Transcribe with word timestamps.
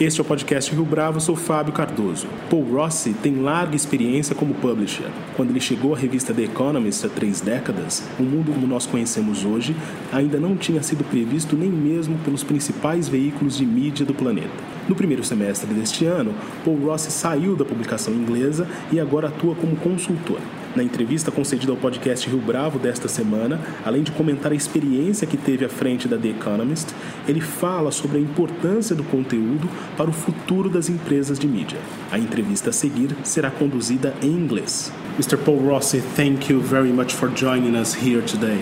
Este 0.00 0.18
é 0.18 0.22
o 0.22 0.24
podcast 0.24 0.74
Rio 0.74 0.82
Bravo, 0.82 1.20
sou 1.20 1.36
Fábio 1.36 1.74
Cardoso. 1.74 2.26
Paul 2.48 2.64
Rossi 2.72 3.12
tem 3.12 3.42
larga 3.42 3.76
experiência 3.76 4.34
como 4.34 4.54
publisher. 4.54 5.10
Quando 5.36 5.50
ele 5.50 5.60
chegou 5.60 5.94
à 5.94 5.98
revista 5.98 6.32
The 6.32 6.44
Economist 6.44 7.04
há 7.04 7.10
três 7.10 7.42
décadas, 7.42 8.02
o 8.18 8.22
mundo 8.22 8.50
como 8.50 8.66
nós 8.66 8.86
conhecemos 8.86 9.44
hoje 9.44 9.76
ainda 10.10 10.40
não 10.40 10.56
tinha 10.56 10.82
sido 10.82 11.04
previsto 11.04 11.54
nem 11.54 11.68
mesmo 11.68 12.16
pelos 12.24 12.42
principais 12.42 13.08
veículos 13.08 13.58
de 13.58 13.66
mídia 13.66 14.06
do 14.06 14.14
planeta. 14.14 14.48
No 14.88 14.94
primeiro 14.94 15.22
semestre 15.22 15.70
deste 15.74 16.06
ano, 16.06 16.34
Paul 16.64 16.78
Rossi 16.78 17.10
saiu 17.10 17.54
da 17.54 17.66
publicação 17.66 18.14
inglesa 18.14 18.66
e 18.90 18.98
agora 18.98 19.28
atua 19.28 19.54
como 19.54 19.76
consultor. 19.76 20.40
Na 20.74 20.84
entrevista 20.84 21.32
concedida 21.32 21.72
ao 21.72 21.76
podcast 21.76 22.28
Rio 22.28 22.38
Bravo 22.38 22.78
desta 22.78 23.08
semana, 23.08 23.60
além 23.84 24.04
de 24.04 24.12
comentar 24.12 24.52
a 24.52 24.54
experiência 24.54 25.26
que 25.26 25.36
teve 25.36 25.64
à 25.64 25.68
frente 25.68 26.06
da 26.06 26.16
The 26.16 26.28
Economist, 26.28 26.94
ele 27.26 27.40
fala 27.40 27.90
sobre 27.90 28.18
a 28.18 28.20
importância 28.20 28.94
do 28.94 29.02
conteúdo 29.02 29.68
para 29.96 30.08
o 30.08 30.12
futuro 30.12 30.70
das 30.70 30.88
empresas 30.88 31.40
de 31.40 31.48
mídia. 31.48 31.78
A 32.12 32.18
entrevista 32.18 32.70
a 32.70 32.72
seguir 32.72 33.16
será 33.24 33.50
conduzida 33.50 34.14
em 34.22 34.30
inglês. 34.30 34.92
Mr. 35.18 35.36
Paul 35.36 35.58
Rossi, 35.58 36.00
thank 36.14 36.52
you 36.52 36.60
very 36.60 36.92
much 36.92 37.14
for 37.14 37.28
joining 37.34 37.76
us 37.76 37.92
here 37.92 38.22
today. 38.22 38.60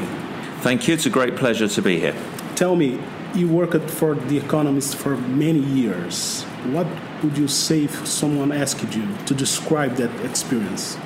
Thank 0.62 0.88
you. 0.88 0.94
It's 0.94 1.06
a 1.06 1.10
great 1.10 1.36
pleasure 1.36 1.68
to 1.68 1.82
be 1.82 1.98
here. 1.98 2.14
Tell 2.56 2.74
me, 2.74 2.98
you 3.34 3.48
worked 3.48 3.90
for 3.90 4.14
The 4.14 4.38
Economist 4.38 4.96
for 4.96 5.16
many 5.16 5.60
years. 5.60 6.42
What 6.72 6.86
would 7.22 7.36
you 7.36 7.48
say 7.48 7.84
if 7.84 8.06
someone 8.06 8.50
asked 8.50 8.96
you 8.96 9.06
to 9.26 9.34
describe 9.34 9.96
that 9.96 10.10
experience? 10.24 10.96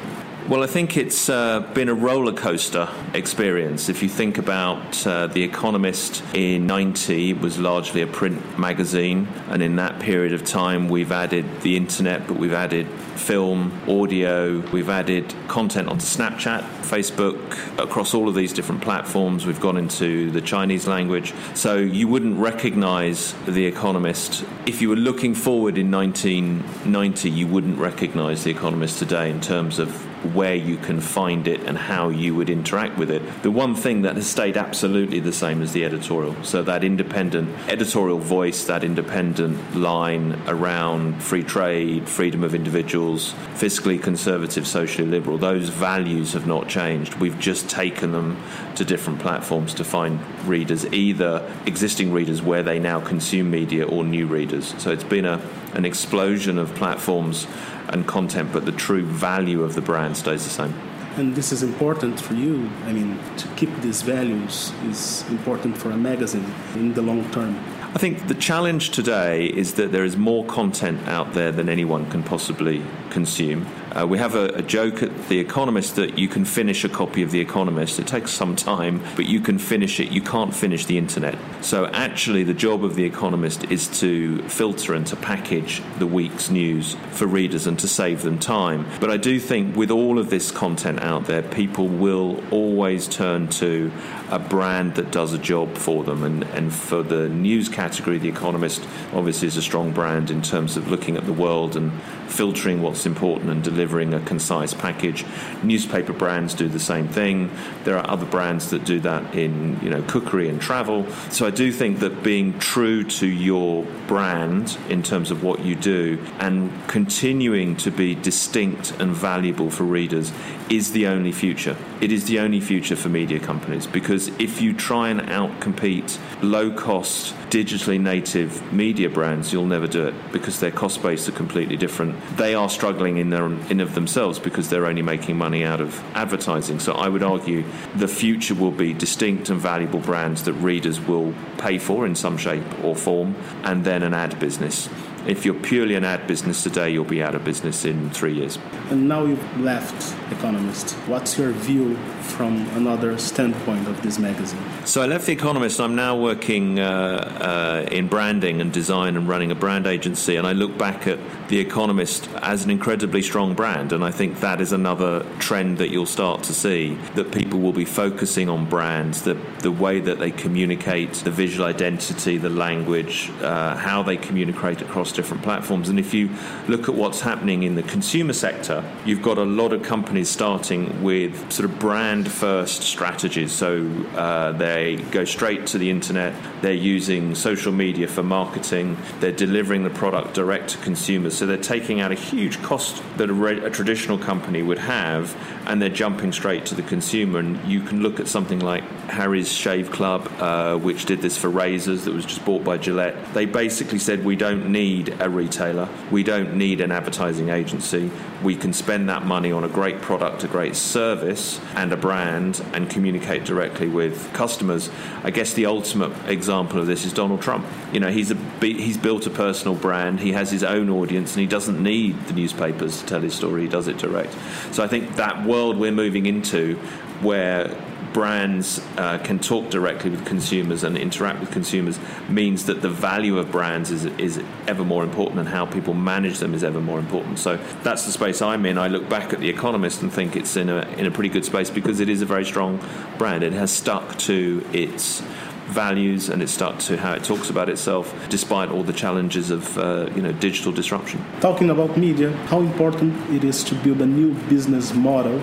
Well, 0.48 0.64
I 0.64 0.66
think 0.66 0.96
it's 0.96 1.28
uh, 1.28 1.60
been 1.72 1.88
a 1.88 1.94
roller 1.94 2.32
coaster 2.32 2.88
experience. 3.14 3.88
If 3.88 4.02
you 4.02 4.08
think 4.08 4.38
about 4.38 5.06
uh, 5.06 5.28
The 5.28 5.44
Economist 5.44 6.24
in 6.34 6.66
90, 6.66 7.30
it 7.30 7.40
was 7.40 7.60
largely 7.60 8.02
a 8.02 8.08
print 8.08 8.58
magazine, 8.58 9.28
and 9.48 9.62
in 9.62 9.76
that 9.76 10.00
period 10.00 10.32
of 10.32 10.44
time, 10.44 10.88
we've 10.88 11.12
added 11.12 11.60
the 11.60 11.76
internet, 11.76 12.26
but 12.26 12.38
we've 12.38 12.52
added 12.52 12.88
film, 13.14 13.72
audio, 13.88 14.58
we've 14.72 14.88
added 14.88 15.32
content 15.46 15.88
onto 15.88 16.04
Snapchat, 16.04 16.62
Facebook, 16.80 17.38
across 17.78 18.12
all 18.12 18.28
of 18.28 18.34
these 18.34 18.52
different 18.52 18.82
platforms. 18.82 19.46
We've 19.46 19.60
gone 19.60 19.76
into 19.76 20.32
the 20.32 20.40
Chinese 20.40 20.88
language. 20.88 21.32
So 21.54 21.76
you 21.76 22.08
wouldn't 22.08 22.36
recognize 22.40 23.32
The 23.46 23.64
Economist. 23.64 24.44
If 24.66 24.82
you 24.82 24.88
were 24.88 24.96
looking 24.96 25.36
forward 25.36 25.78
in 25.78 25.88
1990, 25.92 27.30
you 27.30 27.46
wouldn't 27.46 27.78
recognize 27.78 28.42
The 28.42 28.50
Economist 28.50 28.98
today 28.98 29.30
in 29.30 29.40
terms 29.40 29.78
of 29.78 30.08
where 30.34 30.54
you 30.54 30.76
can 30.76 31.00
find 31.00 31.48
it 31.48 31.60
and 31.64 31.76
how 31.76 32.08
you 32.08 32.34
would 32.34 32.48
interact 32.48 32.96
with 32.96 33.10
it. 33.10 33.22
The 33.42 33.50
one 33.50 33.74
thing 33.74 34.02
that 34.02 34.16
has 34.16 34.26
stayed 34.26 34.56
absolutely 34.56 35.20
the 35.20 35.32
same 35.32 35.62
is 35.62 35.72
the 35.72 35.84
editorial. 35.84 36.36
So 36.44 36.62
that 36.62 36.84
independent 36.84 37.50
editorial 37.68 38.18
voice, 38.18 38.64
that 38.64 38.84
independent 38.84 39.76
line 39.76 40.40
around 40.46 41.22
free 41.22 41.42
trade, 41.42 42.08
freedom 42.08 42.44
of 42.44 42.54
individuals, 42.54 43.34
fiscally 43.54 44.00
conservative, 44.00 44.66
socially 44.66 45.08
liberal, 45.08 45.38
those 45.38 45.68
values 45.68 46.32
have 46.32 46.46
not 46.46 46.68
changed. 46.68 47.14
We've 47.16 47.38
just 47.38 47.68
taken 47.68 48.12
them 48.12 48.42
to 48.76 48.84
different 48.84 49.20
platforms 49.20 49.74
to 49.74 49.84
find 49.84 50.20
readers, 50.46 50.86
either 50.92 51.50
existing 51.66 52.12
readers 52.12 52.42
where 52.42 52.62
they 52.62 52.78
now 52.78 53.00
consume 53.00 53.50
media 53.50 53.86
or 53.86 54.04
new 54.04 54.26
readers. 54.26 54.74
So 54.78 54.90
it's 54.90 55.04
been 55.04 55.24
a, 55.24 55.40
an 55.74 55.84
explosion 55.84 56.58
of 56.58 56.74
platforms 56.74 57.46
and 57.88 58.06
content, 58.06 58.52
but 58.52 58.64
the 58.64 58.72
true 58.72 59.04
value 59.04 59.62
of 59.62 59.74
the 59.74 59.80
brand 59.80 60.16
stays 60.16 60.44
the 60.44 60.50
same. 60.50 60.74
And 61.16 61.34
this 61.36 61.52
is 61.52 61.62
important 61.62 62.18
for 62.20 62.34
you. 62.34 62.70
I 62.86 62.92
mean, 62.92 63.18
to 63.36 63.48
keep 63.48 63.74
these 63.82 64.00
values 64.00 64.72
is 64.88 65.24
important 65.28 65.76
for 65.76 65.90
a 65.90 65.96
magazine 65.96 66.46
in 66.74 66.94
the 66.94 67.02
long 67.02 67.30
term. 67.32 67.58
I 67.94 67.98
think 67.98 68.28
the 68.28 68.34
challenge 68.34 68.90
today 68.90 69.46
is 69.46 69.74
that 69.74 69.92
there 69.92 70.04
is 70.04 70.16
more 70.16 70.46
content 70.46 71.06
out 71.08 71.34
there 71.34 71.52
than 71.52 71.68
anyone 71.68 72.08
can 72.10 72.22
possibly 72.22 72.82
consume. 73.10 73.66
Uh, 73.94 74.06
we 74.06 74.16
have 74.16 74.34
a, 74.34 74.46
a, 74.54 74.62
joke 74.62 75.02
at 75.02 75.28
The 75.28 75.38
Economist 75.38 75.96
that 75.96 76.18
you 76.18 76.26
can 76.26 76.46
finish 76.46 76.82
a 76.82 76.88
copy 76.88 77.22
of 77.22 77.30
The 77.30 77.40
Economist. 77.40 77.98
It 77.98 78.06
takes 78.06 78.30
some 78.30 78.56
time, 78.56 79.02
but 79.16 79.26
you 79.26 79.38
can 79.38 79.58
finish 79.58 80.00
it. 80.00 80.10
You 80.10 80.22
can't 80.22 80.54
finish 80.54 80.86
the 80.86 80.96
internet. 80.96 81.36
So, 81.60 81.86
actually, 81.88 82.42
the 82.42 82.54
job 82.54 82.84
of 82.84 82.94
The 82.94 83.04
Economist 83.04 83.64
is 83.64 83.88
to 84.00 84.42
filter 84.48 84.94
and 84.94 85.06
to 85.08 85.16
package 85.16 85.82
the 85.98 86.06
week's 86.06 86.48
news 86.48 86.96
for 87.10 87.26
readers 87.26 87.66
and 87.66 87.78
to 87.80 87.88
save 87.88 88.22
them 88.22 88.38
time. 88.38 88.86
But 88.98 89.10
I 89.10 89.18
do 89.18 89.38
think 89.38 89.76
with 89.76 89.90
all 89.90 90.18
of 90.18 90.30
this 90.30 90.50
content 90.50 91.02
out 91.02 91.26
there, 91.26 91.42
people 91.42 91.86
will 91.86 92.42
always 92.50 93.06
turn 93.06 93.48
to 93.48 93.92
a 94.32 94.38
brand 94.38 94.94
that 94.94 95.10
does 95.10 95.34
a 95.34 95.38
job 95.38 95.76
for 95.76 96.02
them. 96.04 96.24
And, 96.24 96.42
and 96.44 96.74
for 96.74 97.02
the 97.02 97.28
news 97.28 97.68
category, 97.68 98.16
The 98.16 98.30
Economist 98.30 98.82
obviously 99.12 99.46
is 99.46 99.58
a 99.58 99.62
strong 99.62 99.92
brand 99.92 100.30
in 100.30 100.40
terms 100.40 100.78
of 100.78 100.90
looking 100.90 101.18
at 101.18 101.26
the 101.26 101.34
world 101.34 101.76
and 101.76 101.92
filtering 102.28 102.80
what's 102.80 103.04
important 103.04 103.50
and 103.50 103.62
delivering 103.62 104.14
a 104.14 104.20
concise 104.20 104.72
package. 104.72 105.26
Newspaper 105.62 106.14
brands 106.14 106.54
do 106.54 106.66
the 106.66 106.80
same 106.80 107.08
thing. 107.08 107.50
There 107.84 107.98
are 107.98 108.10
other 108.10 108.24
brands 108.24 108.70
that 108.70 108.86
do 108.86 109.00
that 109.00 109.34
in 109.34 109.78
you 109.82 109.90
know 109.90 110.02
cookery 110.04 110.48
and 110.48 110.58
travel. 110.58 111.06
So 111.28 111.46
I 111.46 111.50
do 111.50 111.70
think 111.70 111.98
that 111.98 112.22
being 112.22 112.58
true 112.58 113.04
to 113.04 113.26
your 113.26 113.84
brand 114.06 114.78
in 114.88 115.02
terms 115.02 115.30
of 115.30 115.44
what 115.44 115.60
you 115.60 115.74
do 115.74 116.24
and 116.38 116.72
continuing 116.88 117.76
to 117.76 117.90
be 117.90 118.14
distinct 118.14 118.92
and 118.98 119.14
valuable 119.14 119.68
for 119.68 119.84
readers 119.84 120.32
is 120.70 120.92
the 120.92 121.06
only 121.06 121.32
future. 121.32 121.76
It 122.02 122.10
is 122.10 122.24
the 122.24 122.40
only 122.40 122.58
future 122.58 122.96
for 122.96 123.08
media 123.08 123.38
companies 123.38 123.86
because 123.86 124.26
if 124.40 124.60
you 124.60 124.72
try 124.72 125.10
and 125.10 125.20
outcompete 125.20 126.18
low 126.42 126.72
cost, 126.72 127.32
digitally 127.48 128.00
native 128.00 128.72
media 128.72 129.08
brands, 129.08 129.52
you'll 129.52 129.66
never 129.66 129.86
do 129.86 130.08
it 130.08 130.32
because 130.32 130.58
their 130.58 130.72
cost 130.72 131.00
base 131.00 131.28
are 131.28 131.32
completely 131.32 131.76
different. 131.76 132.16
They 132.36 132.56
are 132.56 132.68
struggling 132.68 133.18
in 133.18 133.30
their 133.30 133.44
in 133.70 133.78
of 133.78 133.94
themselves 133.94 134.40
because 134.40 134.68
they're 134.68 134.86
only 134.86 135.02
making 135.02 135.38
money 135.38 135.62
out 135.62 135.80
of 135.80 135.96
advertising. 136.16 136.80
So 136.80 136.94
I 136.94 137.08
would 137.08 137.22
argue 137.22 137.62
the 137.94 138.08
future 138.08 138.56
will 138.56 138.72
be 138.72 138.92
distinct 138.92 139.50
and 139.50 139.60
valuable 139.60 140.00
brands 140.00 140.42
that 140.42 140.54
readers 140.54 141.00
will 141.00 141.32
pay 141.58 141.78
for 141.78 142.04
in 142.04 142.16
some 142.16 142.36
shape 142.36 142.64
or 142.82 142.96
form, 142.96 143.36
and 143.62 143.84
then 143.84 144.02
an 144.02 144.12
ad 144.12 144.40
business. 144.40 144.88
If 145.26 145.44
you're 145.44 145.54
purely 145.54 145.94
an 145.94 146.04
ad 146.04 146.26
business 146.26 146.64
today, 146.64 146.90
you'll 146.90 147.04
be 147.04 147.22
out 147.22 147.36
of 147.36 147.44
business 147.44 147.84
in 147.84 148.10
three 148.10 148.34
years. 148.34 148.58
And 148.90 149.08
now 149.08 149.24
you've 149.24 149.60
left 149.60 150.00
The 150.28 150.36
Economist. 150.36 150.94
What's 151.06 151.38
your 151.38 151.52
view 151.52 151.96
from 152.22 152.66
another 152.70 153.16
standpoint 153.18 153.86
of 153.86 154.02
this 154.02 154.18
magazine? 154.18 154.60
So 154.84 155.00
I 155.00 155.06
left 155.06 155.26
The 155.26 155.32
Economist. 155.32 155.80
I'm 155.80 155.94
now 155.94 156.18
working 156.18 156.80
uh, 156.80 157.84
uh, 157.86 157.88
in 157.92 158.08
branding 158.08 158.60
and 158.60 158.72
design 158.72 159.16
and 159.16 159.28
running 159.28 159.52
a 159.52 159.54
brand 159.54 159.86
agency. 159.86 160.34
And 160.34 160.44
I 160.44 160.52
look 160.52 160.76
back 160.76 161.06
at 161.06 161.20
The 161.48 161.60
Economist 161.60 162.28
as 162.42 162.64
an 162.64 162.70
incredibly 162.70 163.22
strong 163.22 163.54
brand. 163.54 163.92
And 163.92 164.02
I 164.02 164.10
think 164.10 164.40
that 164.40 164.60
is 164.60 164.72
another 164.72 165.24
trend 165.38 165.78
that 165.78 165.90
you'll 165.90 166.04
start 166.04 166.42
to 166.44 166.52
see 166.52 166.94
that 167.14 167.30
people 167.30 167.60
will 167.60 167.72
be 167.72 167.84
focusing 167.84 168.48
on 168.48 168.68
brands, 168.68 169.22
the, 169.22 169.34
the 169.60 169.70
way 169.70 170.00
that 170.00 170.18
they 170.18 170.32
communicate, 170.32 171.12
the 171.14 171.30
visual 171.30 171.64
identity, 171.64 172.38
the 172.38 172.50
language, 172.50 173.30
uh, 173.40 173.76
how 173.76 174.02
they 174.02 174.16
communicate 174.16 174.82
across 174.82 175.11
different 175.12 175.42
platforms. 175.42 175.88
And 175.88 175.98
if 175.98 176.14
you 176.14 176.30
look 176.68 176.88
at 176.88 176.94
what's 176.94 177.20
happening 177.20 177.62
in 177.62 177.74
the 177.74 177.82
consumer 177.82 178.32
sector, 178.32 178.84
you've 179.04 179.22
got 179.22 179.38
a 179.38 179.44
lot 179.44 179.72
of 179.72 179.82
companies 179.82 180.28
starting 180.28 181.02
with 181.02 181.52
sort 181.52 181.68
of 181.70 181.78
brand 181.78 182.30
first 182.30 182.82
strategies. 182.82 183.52
So 183.52 183.86
uh, 184.16 184.52
they 184.52 184.96
go 185.10 185.24
straight 185.24 185.66
to 185.68 185.78
the 185.78 185.90
internet, 185.90 186.34
they're 186.62 186.72
using 186.72 187.34
social 187.34 187.72
media 187.72 188.08
for 188.08 188.22
marketing, 188.22 188.96
they're 189.20 189.32
delivering 189.32 189.84
the 189.84 189.90
product 189.90 190.34
direct 190.34 190.70
to 190.70 190.78
consumers. 190.78 191.36
So 191.36 191.46
they're 191.46 191.56
taking 191.56 192.00
out 192.00 192.12
a 192.12 192.16
huge 192.16 192.62
cost 192.62 193.02
that 193.16 193.30
a, 193.30 193.32
re- 193.32 193.64
a 193.64 193.70
traditional 193.70 194.18
company 194.18 194.62
would 194.62 194.78
have 194.78 195.36
and 195.66 195.80
they're 195.80 195.88
jumping 195.88 196.32
straight 196.32 196.66
to 196.66 196.74
the 196.74 196.82
consumer. 196.82 197.38
And 197.38 197.62
you 197.64 197.80
can 197.80 198.02
look 198.02 198.20
at 198.20 198.28
something 198.28 198.60
like 198.60 198.84
Harry's 199.08 199.50
Shave 199.52 199.90
Club, 199.90 200.30
uh, 200.38 200.76
which 200.76 201.04
did 201.06 201.20
this 201.20 201.36
for 201.36 201.48
razors 201.48 202.04
that 202.04 202.14
was 202.14 202.24
just 202.24 202.44
bought 202.44 202.64
by 202.64 202.78
Gillette. 202.78 203.34
They 203.34 203.46
basically 203.46 203.98
said, 203.98 204.24
We 204.24 204.36
don't 204.36 204.70
need 204.70 205.16
a 205.20 205.28
retailer, 205.28 205.88
we 206.10 206.22
don't 206.22 206.56
need 206.56 206.80
an 206.80 206.90
advertising 206.90 207.48
agency. 207.48 208.10
We 208.42 208.56
can 208.56 208.72
spend 208.72 209.08
that 209.08 209.24
money 209.24 209.52
on 209.52 209.62
a 209.62 209.68
great 209.68 210.00
product, 210.00 210.42
a 210.42 210.48
great 210.48 210.74
service, 210.74 211.60
and 211.76 211.92
a 211.92 211.96
brand, 211.96 212.64
and 212.72 212.90
communicate 212.90 213.44
directly 213.44 213.88
with 213.88 214.32
customers. 214.32 214.90
I 215.22 215.30
guess 215.30 215.54
the 215.54 215.66
ultimate 215.66 216.12
example 216.28 216.80
of 216.80 216.86
this 216.86 217.04
is 217.04 217.12
Donald 217.12 217.40
Trump. 217.40 217.66
You 217.92 218.00
know, 218.00 218.10
he's 218.10 218.30
a 218.30 218.34
he's 218.60 218.96
built 218.96 219.26
a 219.26 219.30
personal 219.30 219.76
brand. 219.76 220.20
He 220.20 220.32
has 220.32 220.50
his 220.50 220.64
own 220.64 220.90
audience, 220.90 221.34
and 221.34 221.40
he 221.40 221.46
doesn't 221.46 221.80
need 221.80 222.18
the 222.26 222.32
newspapers 222.32 223.00
to 223.00 223.06
tell 223.06 223.20
his 223.20 223.34
story. 223.34 223.62
He 223.62 223.68
does 223.68 223.86
it 223.86 223.98
direct. 223.98 224.34
So 224.72 224.82
I 224.82 224.88
think 224.88 225.16
that 225.16 225.46
world 225.46 225.76
we're 225.76 225.92
moving 225.92 226.26
into 226.26 226.76
where 227.20 227.76
brands 228.12 228.80
uh, 228.96 229.18
can 229.18 229.38
talk 229.38 229.70
directly 229.70 230.10
with 230.10 230.24
consumers 230.26 230.84
and 230.84 230.96
interact 230.96 231.40
with 231.40 231.50
consumers 231.50 231.98
means 232.28 232.66
that 232.66 232.82
the 232.82 232.88
value 232.88 233.38
of 233.38 233.50
brands 233.50 233.90
is, 233.90 234.04
is 234.04 234.42
ever 234.66 234.84
more 234.84 235.02
important 235.02 235.40
and 235.40 235.48
how 235.48 235.66
people 235.66 235.94
manage 235.94 236.38
them 236.38 236.54
is 236.54 236.64
ever 236.64 236.80
more 236.80 236.98
important. 236.98 237.38
So 237.38 237.56
that's 237.82 238.04
the 238.06 238.12
space 238.12 238.42
I'm 238.42 238.66
in. 238.66 238.78
I 238.78 238.88
look 238.88 239.08
back 239.08 239.32
at 239.32 239.40
The 239.40 239.48
Economist 239.48 240.02
and 240.02 240.12
think 240.12 240.36
it's 240.36 240.56
in 240.56 240.68
a, 240.68 240.82
in 240.96 241.06
a 241.06 241.10
pretty 241.10 241.30
good 241.30 241.44
space 241.44 241.70
because 241.70 242.00
it 242.00 242.08
is 242.08 242.22
a 242.22 242.26
very 242.26 242.44
strong 242.44 242.80
brand. 243.18 243.42
It 243.42 243.52
has 243.52 243.72
stuck 243.72 244.18
to 244.18 244.64
its 244.72 245.22
values 245.66 246.28
and 246.28 246.42
it's 246.42 246.52
stuck 246.52 246.78
to 246.78 246.96
how 246.96 247.12
it 247.14 247.24
talks 247.24 247.48
about 247.48 247.68
itself 247.68 248.14
despite 248.28 248.68
all 248.68 248.82
the 248.82 248.92
challenges 248.92 249.50
of 249.50 249.78
uh, 249.78 250.08
you 250.14 250.20
know 250.20 250.32
digital 250.32 250.70
disruption 250.72 251.24
talking 251.40 251.70
about 251.70 251.96
media 251.96 252.30
how 252.48 252.60
important 252.60 253.14
it 253.30 253.42
is 253.42 253.64
to 253.64 253.74
build 253.76 254.00
a 254.02 254.06
new 254.06 254.34
business 254.50 254.92
model 254.92 255.40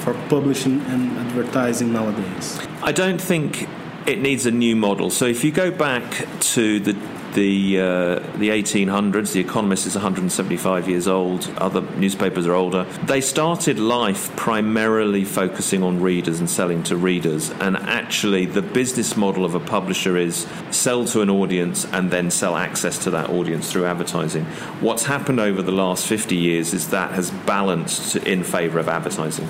for 0.00 0.14
publishing 0.28 0.80
and 0.82 1.16
advertising 1.18 1.92
nowadays? 1.92 2.58
I 2.82 2.92
don't 2.92 3.20
think 3.20 3.68
it 4.06 4.20
needs 4.20 4.46
a 4.46 4.50
new 4.50 4.76
model. 4.76 5.10
So 5.10 5.26
if 5.26 5.44
you 5.44 5.52
go 5.52 5.70
back 5.70 6.26
to 6.54 6.80
the 6.80 6.94
the 7.34 7.80
uh, 7.80 8.14
the 8.36 8.50
1800s, 8.50 9.32
The 9.32 9.40
Economist 9.40 9.86
is 9.86 9.94
175 9.94 10.88
years 10.88 11.06
old. 11.06 11.50
Other 11.56 11.82
newspapers 11.96 12.46
are 12.46 12.54
older. 12.54 12.84
They 13.04 13.20
started 13.20 13.78
life 13.78 14.34
primarily 14.36 15.24
focusing 15.24 15.82
on 15.82 16.00
readers 16.00 16.40
and 16.40 16.48
selling 16.48 16.82
to 16.84 16.96
readers. 16.96 17.50
And 17.50 17.76
actually, 17.76 18.46
the 18.46 18.62
business 18.62 19.16
model 19.16 19.44
of 19.44 19.54
a 19.54 19.60
publisher 19.60 20.16
is 20.16 20.46
sell 20.70 21.04
to 21.06 21.20
an 21.20 21.30
audience 21.30 21.84
and 21.86 22.10
then 22.10 22.30
sell 22.30 22.56
access 22.56 22.98
to 23.04 23.10
that 23.10 23.30
audience 23.30 23.70
through 23.70 23.86
advertising. 23.86 24.44
What's 24.80 25.04
happened 25.04 25.40
over 25.40 25.62
the 25.62 25.72
last 25.72 26.06
50 26.06 26.36
years 26.36 26.74
is 26.74 26.88
that 26.90 27.12
has 27.12 27.30
balanced 27.30 28.16
in 28.16 28.44
favour 28.44 28.78
of 28.78 28.88
advertising. 28.88 29.48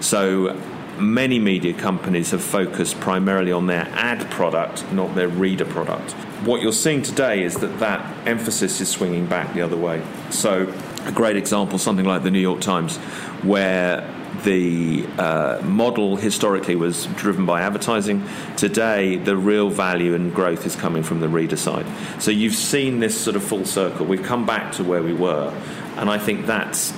So 0.00 0.56
many 1.00 1.38
media 1.38 1.72
companies 1.72 2.30
have 2.30 2.42
focused 2.42 2.98
primarily 3.00 3.52
on 3.52 3.66
their 3.66 3.88
ad 3.92 4.30
product, 4.30 4.90
not 4.92 5.14
their 5.14 5.28
reader 5.28 5.64
product. 5.64 6.12
What 6.44 6.62
you're 6.62 6.72
seeing 6.72 7.02
today 7.02 7.42
is 7.42 7.56
that 7.56 7.78
that 7.80 8.26
emphasis 8.26 8.80
is 8.80 8.88
swinging 8.88 9.26
back 9.26 9.54
the 9.54 9.62
other 9.62 9.76
way. 9.76 10.02
So, 10.30 10.72
a 11.04 11.12
great 11.12 11.36
example, 11.36 11.78
something 11.78 12.04
like 12.04 12.22
the 12.22 12.30
New 12.30 12.40
York 12.40 12.60
Times, 12.60 12.96
where 13.42 14.14
the 14.44 15.06
uh, 15.18 15.60
model 15.64 16.16
historically 16.16 16.76
was 16.76 17.06
driven 17.16 17.44
by 17.44 17.62
advertising. 17.62 18.22
Today, 18.56 19.16
the 19.16 19.36
real 19.36 19.70
value 19.70 20.14
and 20.14 20.32
growth 20.34 20.64
is 20.66 20.76
coming 20.76 21.02
from 21.02 21.20
the 21.20 21.28
reader 21.28 21.56
side. 21.56 21.86
So 22.20 22.30
you've 22.30 22.54
seen 22.54 23.00
this 23.00 23.18
sort 23.18 23.36
of 23.36 23.42
full 23.42 23.64
circle. 23.64 24.06
We've 24.06 24.22
come 24.22 24.46
back 24.46 24.72
to 24.74 24.84
where 24.84 25.02
we 25.02 25.12
were, 25.12 25.52
and 25.96 26.08
I 26.08 26.18
think 26.18 26.46
that's 26.46 26.92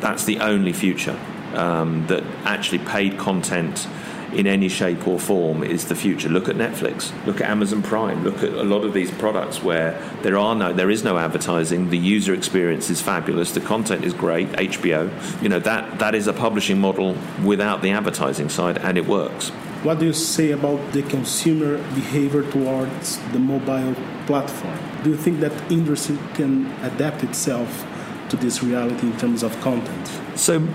that's 0.00 0.24
the 0.24 0.38
only 0.40 0.72
future 0.72 1.18
um, 1.56 2.06
that 2.06 2.22
actually 2.44 2.78
paid 2.78 3.18
content 3.18 3.86
in 4.34 4.46
any 4.46 4.68
shape 4.68 5.06
or 5.06 5.18
form 5.18 5.62
is 5.62 5.86
the 5.86 5.94
future. 5.94 6.28
Look 6.28 6.48
at 6.48 6.56
Netflix. 6.56 7.12
Look 7.24 7.40
at 7.40 7.48
Amazon 7.48 7.82
Prime. 7.82 8.24
Look 8.24 8.42
at 8.42 8.52
a 8.52 8.64
lot 8.64 8.84
of 8.84 8.92
these 8.92 9.10
products 9.12 9.62
where 9.62 9.92
there 10.22 10.36
are 10.36 10.54
no, 10.54 10.72
there 10.72 10.90
is 10.90 11.04
no 11.04 11.18
advertising. 11.18 11.90
The 11.90 11.98
user 11.98 12.34
experience 12.34 12.90
is 12.90 13.00
fabulous. 13.00 13.52
The 13.52 13.60
content 13.60 14.04
is 14.04 14.12
great. 14.12 14.48
HBO, 14.48 15.10
you 15.42 15.48
know 15.48 15.60
that 15.60 15.98
that 15.98 16.14
is 16.14 16.26
a 16.26 16.32
publishing 16.32 16.78
model 16.80 17.16
without 17.44 17.82
the 17.82 17.90
advertising 17.90 18.48
side, 18.48 18.78
and 18.78 18.98
it 18.98 19.06
works. 19.06 19.50
What 19.84 19.98
do 19.98 20.06
you 20.06 20.14
say 20.14 20.50
about 20.52 20.92
the 20.92 21.02
consumer 21.02 21.76
behavior 21.94 22.50
towards 22.50 23.18
the 23.32 23.38
mobile 23.38 23.94
platform? 24.26 24.78
Do 25.02 25.10
you 25.10 25.16
think 25.16 25.40
that 25.40 25.52
industry 25.70 26.18
can 26.32 26.72
adapt 26.82 27.22
itself 27.22 27.86
to 28.30 28.36
this 28.36 28.62
reality 28.62 29.06
in 29.08 29.16
terms 29.18 29.42
of 29.42 29.60
content? 29.60 30.10
So 30.36 30.66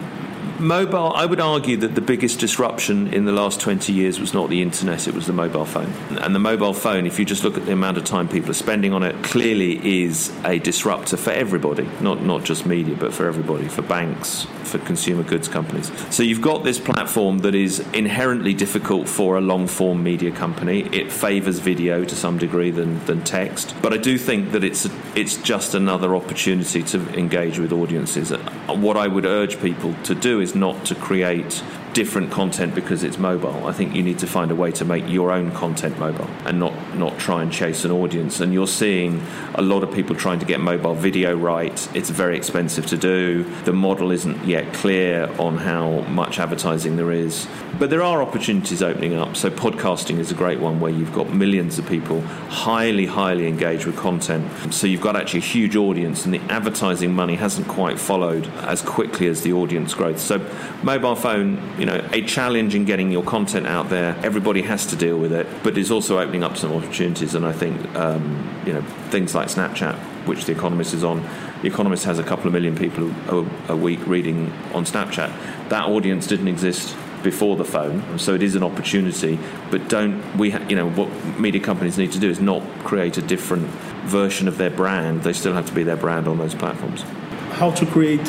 Mobile, 0.59 1.13
I 1.13 1.25
would 1.25 1.39
argue 1.39 1.77
that 1.77 1.95
the 1.95 2.01
biggest 2.01 2.39
disruption 2.39 3.13
in 3.13 3.23
the 3.23 3.31
last 3.31 3.61
20 3.61 3.93
years 3.93 4.19
was 4.19 4.33
not 4.33 4.49
the 4.49 4.61
internet, 4.61 5.07
it 5.07 5.13
was 5.13 5.25
the 5.25 5.33
mobile 5.33 5.65
phone. 5.65 5.91
And 6.19 6.35
the 6.35 6.39
mobile 6.39 6.73
phone, 6.73 7.05
if 7.05 7.17
you 7.17 7.23
just 7.23 7.45
look 7.45 7.57
at 7.57 7.65
the 7.65 7.71
amount 7.71 7.97
of 7.97 8.03
time 8.03 8.27
people 8.27 8.51
are 8.51 8.55
spending 8.55 8.91
on 8.91 9.01
it, 9.03 9.23
clearly 9.23 10.03
is 10.03 10.35
a 10.43 10.59
disruptor 10.59 11.15
for 11.15 11.31
everybody, 11.31 11.89
not, 12.01 12.23
not 12.23 12.43
just 12.43 12.65
media, 12.65 12.95
but 12.95 13.13
for 13.13 13.25
everybody, 13.25 13.69
for 13.69 13.81
banks, 13.83 14.47
for 14.63 14.79
consumer 14.79 15.23
goods 15.23 15.47
companies. 15.47 15.91
So 16.13 16.23
you've 16.23 16.41
got 16.41 16.63
this 16.63 16.79
platform 16.79 17.39
that 17.39 17.55
is 17.55 17.79
inherently 17.93 18.53
difficult 18.53 19.07
for 19.07 19.37
a 19.37 19.41
long 19.41 19.65
form 19.65 20.03
media 20.03 20.31
company. 20.31 20.81
It 20.91 21.11
favors 21.11 21.59
video 21.59 22.03
to 22.03 22.15
some 22.15 22.37
degree 22.37 22.71
than, 22.71 23.03
than 23.05 23.23
text. 23.23 23.75
But 23.81 23.93
I 23.93 23.97
do 23.97 24.17
think 24.17 24.51
that 24.51 24.65
it's, 24.65 24.89
it's 25.15 25.37
just 25.37 25.73
another 25.73 26.15
opportunity 26.15 26.83
to 26.83 26.99
engage 27.17 27.59
with 27.59 27.71
audiences. 27.71 28.31
What 28.67 28.97
I 28.97 29.07
would 29.07 29.25
urge 29.25 29.61
people 29.61 29.93
to 30.03 30.15
do 30.15 30.28
is 30.29 30.39
is 30.39 30.53
not 30.53 30.85
to 30.85 30.93
create 30.93 31.63
different 31.99 32.31
content 32.31 32.73
because 32.73 33.03
it's 33.03 33.17
mobile. 33.17 33.67
I 33.67 33.73
think 33.73 33.93
you 33.93 34.01
need 34.01 34.19
to 34.19 34.25
find 34.25 34.51
a 34.51 34.55
way 34.55 34.71
to 34.71 34.85
make 34.85 35.03
your 35.09 35.33
own 35.33 35.51
content 35.51 35.99
mobile 35.99 36.29
and 36.45 36.57
not 36.57 36.73
not 36.95 37.19
try 37.19 37.41
and 37.43 37.51
chase 37.51 37.83
an 37.83 37.91
audience. 37.91 38.39
And 38.39 38.53
you're 38.53 38.73
seeing 38.83 39.21
a 39.55 39.61
lot 39.61 39.83
of 39.83 39.93
people 39.93 40.15
trying 40.15 40.39
to 40.39 40.45
get 40.45 40.61
mobile 40.61 40.95
video 40.95 41.35
right. 41.35 41.77
It's 41.93 42.09
very 42.09 42.37
expensive 42.37 42.85
to 42.85 42.97
do. 42.97 43.43
The 43.65 43.73
model 43.73 44.11
isn't 44.11 44.45
yet 44.45 44.73
clear 44.73 45.29
on 45.37 45.57
how 45.57 45.99
much 46.21 46.39
advertising 46.39 46.95
there 46.95 47.11
is. 47.11 47.49
But 47.77 47.89
there 47.89 48.01
are 48.01 48.21
opportunities 48.21 48.81
opening 48.81 49.15
up. 49.15 49.35
So 49.35 49.49
podcasting 49.49 50.19
is 50.19 50.31
a 50.31 50.35
great 50.35 50.61
one 50.61 50.79
where 50.79 50.91
you've 50.91 51.13
got 51.13 51.33
millions 51.33 51.79
of 51.79 51.85
people 51.85 52.21
highly 52.47 53.07
highly 53.07 53.45
engaged 53.45 53.85
with 53.85 53.97
content. 53.97 54.73
So 54.73 54.87
you've 54.87 55.01
got 55.01 55.17
actually 55.17 55.41
a 55.41 55.51
huge 55.57 55.75
audience 55.75 56.23
and 56.23 56.33
the 56.33 56.41
advertising 56.49 57.13
money 57.13 57.35
hasn't 57.35 57.67
quite 57.67 57.99
followed 57.99 58.47
as 58.73 58.81
quickly 58.81 59.27
as 59.27 59.41
the 59.41 59.51
audience 59.51 59.93
growth. 59.93 60.19
So 60.19 60.39
mobile 60.81 61.17
phone 61.17 61.49
you 61.77 61.85
know, 61.89 62.09
a 62.11 62.21
challenge 62.21 62.75
in 62.75 62.85
getting 62.85 63.11
your 63.11 63.23
content 63.23 63.67
out 63.67 63.89
there. 63.89 64.15
Everybody 64.23 64.61
has 64.63 64.85
to 64.87 64.95
deal 64.95 65.17
with 65.17 65.31
it, 65.31 65.47
but 65.63 65.77
it's 65.77 65.91
also 65.91 66.19
opening 66.19 66.43
up 66.43 66.57
some 66.57 66.73
opportunities. 66.73 67.35
And 67.35 67.45
I 67.45 67.51
think, 67.51 67.95
um, 67.95 68.63
you 68.65 68.73
know, 68.73 68.81
things 69.09 69.35
like 69.35 69.47
Snapchat, 69.47 69.95
which 70.25 70.45
The 70.45 70.51
Economist 70.51 70.93
is 70.93 71.03
on. 71.03 71.21
The 71.61 71.67
Economist 71.67 72.05
has 72.05 72.19
a 72.19 72.23
couple 72.23 72.47
of 72.47 72.53
million 72.53 72.75
people 72.75 73.11
a, 73.29 73.73
a 73.73 73.75
week 73.75 74.05
reading 74.07 74.51
on 74.73 74.85
Snapchat. 74.85 75.69
That 75.69 75.85
audience 75.85 76.27
didn't 76.27 76.47
exist 76.47 76.95
before 77.23 77.57
the 77.57 77.65
phone, 77.65 78.17
so 78.17 78.33
it 78.33 78.41
is 78.41 78.55
an 78.55 78.63
opportunity. 78.63 79.37
But 79.71 79.89
don't 79.89 80.37
we? 80.37 80.51
Ha- 80.51 80.65
you 80.69 80.75
know 80.75 80.89
what 80.89 81.09
media 81.37 81.61
companies 81.61 81.97
need 81.97 82.13
to 82.13 82.19
do 82.19 82.29
is 82.29 82.39
not 82.39 82.63
create 82.85 83.17
a 83.17 83.21
different 83.21 83.67
version 84.05 84.47
of 84.47 84.57
their 84.57 84.69
brand. 84.69 85.23
They 85.23 85.33
still 85.33 85.53
have 85.53 85.65
to 85.65 85.73
be 85.73 85.83
their 85.83 85.97
brand 85.97 86.29
on 86.29 86.37
those 86.37 86.55
platforms 86.55 87.03
how 87.51 87.71
to 87.71 87.85
create 87.85 88.27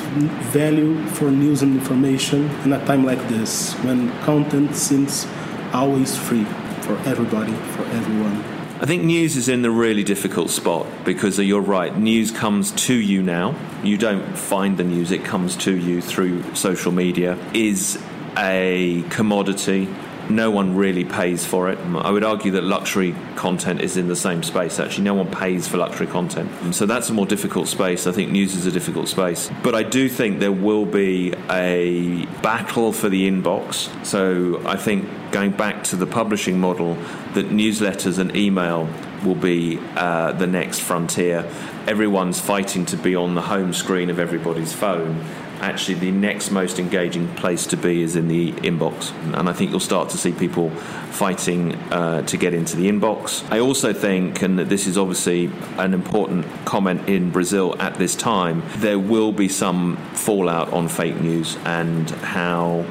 value 0.52 1.06
for 1.08 1.30
news 1.30 1.62
and 1.62 1.74
information 1.74 2.50
in 2.64 2.72
a 2.72 2.84
time 2.86 3.04
like 3.04 3.28
this 3.28 3.74
when 3.84 4.10
content 4.20 4.74
seems 4.74 5.26
always 5.72 6.16
free 6.16 6.44
for 6.82 6.96
everybody, 7.08 7.52
for 7.52 7.82
everyone. 7.84 8.42
I 8.82 8.86
think 8.86 9.04
news 9.04 9.36
is 9.36 9.48
in 9.48 9.62
the 9.62 9.70
really 9.70 10.02
difficult 10.02 10.48
spot 10.48 10.86
because 11.04 11.38
uh, 11.38 11.42
you're 11.42 11.60
right, 11.60 11.96
news 11.96 12.30
comes 12.30 12.72
to 12.86 12.94
you 12.94 13.22
now. 13.22 13.54
You 13.82 13.98
don't 13.98 14.36
find 14.36 14.78
the 14.78 14.84
news, 14.84 15.12
it 15.12 15.22
comes 15.22 15.54
to 15.58 15.76
you 15.76 16.00
through 16.00 16.54
social 16.54 16.90
media. 16.90 17.38
Is 17.52 18.02
a 18.38 19.04
commodity 19.10 19.86
no 20.30 20.50
one 20.50 20.76
really 20.76 21.04
pays 21.04 21.44
for 21.44 21.70
it. 21.70 21.78
I 21.78 22.10
would 22.10 22.24
argue 22.24 22.52
that 22.52 22.64
luxury 22.64 23.14
content 23.36 23.80
is 23.80 23.96
in 23.96 24.08
the 24.08 24.16
same 24.16 24.42
space. 24.42 24.78
Actually, 24.78 25.04
no 25.04 25.14
one 25.14 25.30
pays 25.30 25.68
for 25.68 25.76
luxury 25.76 26.06
content. 26.06 26.74
So 26.74 26.86
that's 26.86 27.10
a 27.10 27.12
more 27.12 27.26
difficult 27.26 27.68
space. 27.68 28.06
I 28.06 28.12
think 28.12 28.30
news 28.30 28.54
is 28.54 28.66
a 28.66 28.72
difficult 28.72 29.08
space. 29.08 29.50
But 29.62 29.74
I 29.74 29.82
do 29.82 30.08
think 30.08 30.40
there 30.40 30.52
will 30.52 30.86
be 30.86 31.34
a 31.50 32.26
battle 32.42 32.92
for 32.92 33.08
the 33.08 33.28
inbox. 33.28 33.88
So 34.04 34.62
I 34.66 34.76
think 34.76 35.08
going 35.32 35.52
back 35.52 35.84
to 35.84 35.96
the 35.96 36.06
publishing 36.06 36.58
model, 36.58 36.94
that 37.34 37.50
newsletters 37.50 38.18
and 38.18 38.34
email 38.34 38.88
will 39.24 39.34
be 39.34 39.78
uh, 39.96 40.32
the 40.32 40.46
next 40.46 40.80
frontier. 40.80 41.48
Everyone's 41.86 42.40
fighting 42.40 42.86
to 42.86 42.96
be 42.96 43.14
on 43.14 43.34
the 43.34 43.42
home 43.42 43.72
screen 43.72 44.10
of 44.10 44.18
everybody's 44.18 44.72
phone 44.72 45.24
actually 45.60 45.94
the 45.94 46.10
next 46.10 46.50
most 46.50 46.78
engaging 46.78 47.28
place 47.34 47.66
to 47.68 47.76
be 47.76 48.02
is 48.02 48.16
in 48.16 48.28
the 48.28 48.52
inbox. 48.52 49.12
And 49.38 49.48
I 49.48 49.52
think 49.52 49.70
you'll 49.70 49.80
start 49.80 50.10
to 50.10 50.18
see 50.18 50.32
people 50.32 50.70
fighting 51.10 51.74
uh, 51.92 52.22
to 52.22 52.36
get 52.36 52.54
into 52.54 52.76
the 52.76 52.88
inbox. 52.88 53.48
I 53.50 53.60
also 53.60 53.92
think, 53.92 54.42
and 54.42 54.58
this 54.58 54.86
is 54.86 54.96
obviously 54.96 55.50
an 55.76 55.94
important 55.94 56.46
comment 56.64 57.08
in 57.08 57.30
Brazil 57.30 57.76
at 57.78 57.94
this 57.96 58.16
time, 58.16 58.62
there 58.76 58.98
will 58.98 59.32
be 59.32 59.48
some 59.48 59.96
fallout 60.14 60.72
on 60.72 60.88
fake 60.88 61.20
news 61.20 61.56
and 61.64 62.10
how 62.10 62.86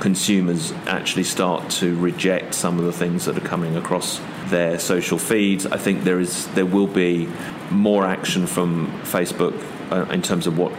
consumers 0.00 0.72
actually 0.86 1.24
start 1.24 1.68
to 1.70 1.96
reject 1.98 2.54
some 2.54 2.78
of 2.78 2.84
the 2.84 2.92
things 2.92 3.26
that 3.26 3.36
are 3.36 3.46
coming 3.46 3.76
across 3.76 4.20
their 4.46 4.78
social 4.78 5.18
feeds. 5.18 5.66
I 5.66 5.76
think 5.76 6.04
there 6.04 6.18
is 6.18 6.46
there 6.48 6.66
will 6.66 6.86
be 6.86 7.28
more 7.70 8.04
action 8.04 8.46
from 8.46 8.88
Facebook 9.02 9.54
uh, 9.92 10.10
in 10.10 10.22
terms 10.22 10.46
of 10.46 10.58
what 10.58 10.72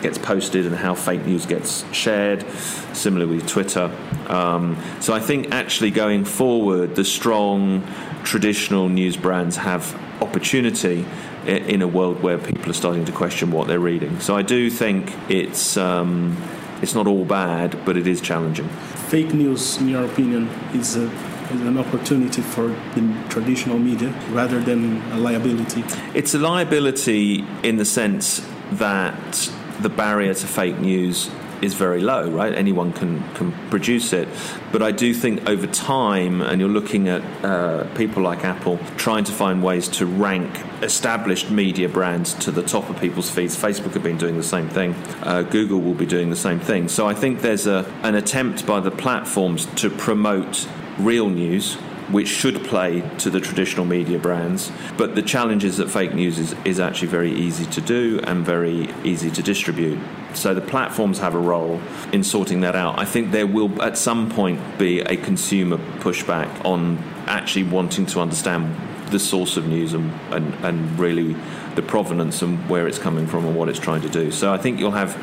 gets 0.00 0.18
posted 0.18 0.66
and 0.66 0.74
how 0.74 0.94
fake 0.94 1.24
news 1.24 1.46
gets 1.46 1.84
shared. 1.92 2.44
Similarly 2.92 3.36
with 3.36 3.48
Twitter. 3.48 3.90
Um, 4.28 4.76
so 5.00 5.14
I 5.14 5.20
think 5.20 5.52
actually 5.52 5.90
going 5.90 6.24
forward, 6.24 6.96
the 6.96 7.04
strong 7.04 7.86
traditional 8.24 8.88
news 8.88 9.16
brands 9.16 9.56
have 9.56 9.94
opportunity 10.20 11.06
in 11.46 11.80
a 11.80 11.88
world 11.88 12.22
where 12.22 12.38
people 12.38 12.70
are 12.70 12.74
starting 12.74 13.04
to 13.06 13.12
question 13.12 13.50
what 13.50 13.68
they're 13.68 13.80
reading. 13.80 14.20
So 14.20 14.36
I 14.36 14.42
do 14.42 14.68
think 14.70 15.14
it's 15.30 15.76
um, 15.76 16.36
it's 16.82 16.94
not 16.94 17.06
all 17.06 17.24
bad, 17.24 17.84
but 17.84 17.96
it 17.96 18.06
is 18.06 18.20
challenging. 18.20 18.68
fake 19.08 19.32
news, 19.32 19.78
in 19.78 19.88
your 19.88 20.04
opinion, 20.04 20.48
is 20.74 20.96
a 20.96 21.10
is 21.50 21.62
an 21.62 21.78
opportunity 21.78 22.42
for 22.42 22.68
the 22.94 23.24
traditional 23.30 23.78
media 23.78 24.10
rather 24.30 24.60
than 24.60 25.00
a 25.12 25.18
liability? 25.18 25.82
It's 26.14 26.34
a 26.34 26.38
liability 26.38 27.42
in 27.62 27.76
the 27.76 27.86
sense 27.86 28.46
that 28.72 29.50
the 29.80 29.88
barrier 29.88 30.34
to 30.34 30.46
fake 30.46 30.78
news 30.78 31.30
is 31.62 31.74
very 31.74 32.00
low, 32.00 32.30
right? 32.30 32.54
Anyone 32.54 32.92
can, 32.92 33.22
can 33.34 33.52
produce 33.68 34.12
it. 34.12 34.28
But 34.72 34.82
I 34.82 34.92
do 34.92 35.12
think 35.12 35.48
over 35.48 35.66
time, 35.66 36.40
and 36.40 36.60
you're 36.60 36.70
looking 36.70 37.08
at 37.08 37.22
uh, 37.44 37.84
people 37.94 38.22
like 38.22 38.44
Apple 38.44 38.78
trying 38.96 39.24
to 39.24 39.32
find 39.32 39.62
ways 39.62 39.88
to 39.88 40.06
rank 40.06 40.60
established 40.82 41.50
media 41.50 41.88
brands 41.88 42.34
to 42.34 42.50
the 42.50 42.62
top 42.62 42.88
of 42.88 43.00
people's 43.00 43.30
feeds. 43.30 43.56
Facebook 43.56 43.92
have 43.94 44.02
been 44.02 44.18
doing 44.18 44.36
the 44.36 44.42
same 44.42 44.68
thing. 44.68 44.94
Uh, 45.22 45.42
Google 45.42 45.80
will 45.80 45.94
be 45.94 46.06
doing 46.06 46.30
the 46.30 46.36
same 46.36 46.60
thing. 46.60 46.88
So 46.88 47.08
I 47.08 47.14
think 47.14 47.40
there's 47.40 47.66
a, 47.66 47.84
an 48.02 48.14
attempt 48.14 48.66
by 48.66 48.80
the 48.80 48.90
platforms 48.90 49.66
to 49.76 49.90
promote 49.90 50.68
real 50.98 51.28
news 51.28 51.76
which 52.10 52.28
should 52.28 52.64
play 52.64 53.02
to 53.18 53.30
the 53.30 53.40
traditional 53.40 53.84
media 53.84 54.18
brands. 54.18 54.72
But 54.96 55.14
the 55.14 55.22
challenge 55.22 55.64
is 55.64 55.76
that 55.76 55.90
fake 55.90 56.14
news 56.14 56.38
is, 56.38 56.54
is 56.64 56.80
actually 56.80 57.08
very 57.08 57.32
easy 57.32 57.66
to 57.66 57.80
do 57.80 58.20
and 58.24 58.44
very 58.44 58.88
easy 59.04 59.30
to 59.30 59.42
distribute. 59.42 59.98
So 60.34 60.54
the 60.54 60.60
platforms 60.60 61.18
have 61.18 61.34
a 61.34 61.38
role 61.38 61.80
in 62.12 62.24
sorting 62.24 62.60
that 62.62 62.76
out. 62.76 62.98
I 62.98 63.04
think 63.04 63.32
there 63.32 63.46
will 63.46 63.82
at 63.82 63.98
some 63.98 64.30
point 64.30 64.78
be 64.78 65.00
a 65.00 65.16
consumer 65.16 65.78
pushback 66.00 66.64
on 66.64 66.98
actually 67.26 67.64
wanting 67.64 68.06
to 68.06 68.20
understand 68.20 68.74
the 69.10 69.18
source 69.18 69.56
of 69.56 69.66
news 69.66 69.94
and, 69.94 70.12
and, 70.30 70.54
and 70.64 70.98
really 70.98 71.34
the 71.74 71.82
provenance 71.82 72.42
and 72.42 72.68
where 72.68 72.86
it's 72.86 72.98
coming 72.98 73.26
from 73.26 73.46
and 73.46 73.56
what 73.56 73.68
it's 73.68 73.78
trying 73.78 74.02
to 74.02 74.08
do. 74.08 74.30
So 74.30 74.52
I 74.52 74.58
think 74.58 74.78
you'll 74.78 74.90
have 74.90 75.16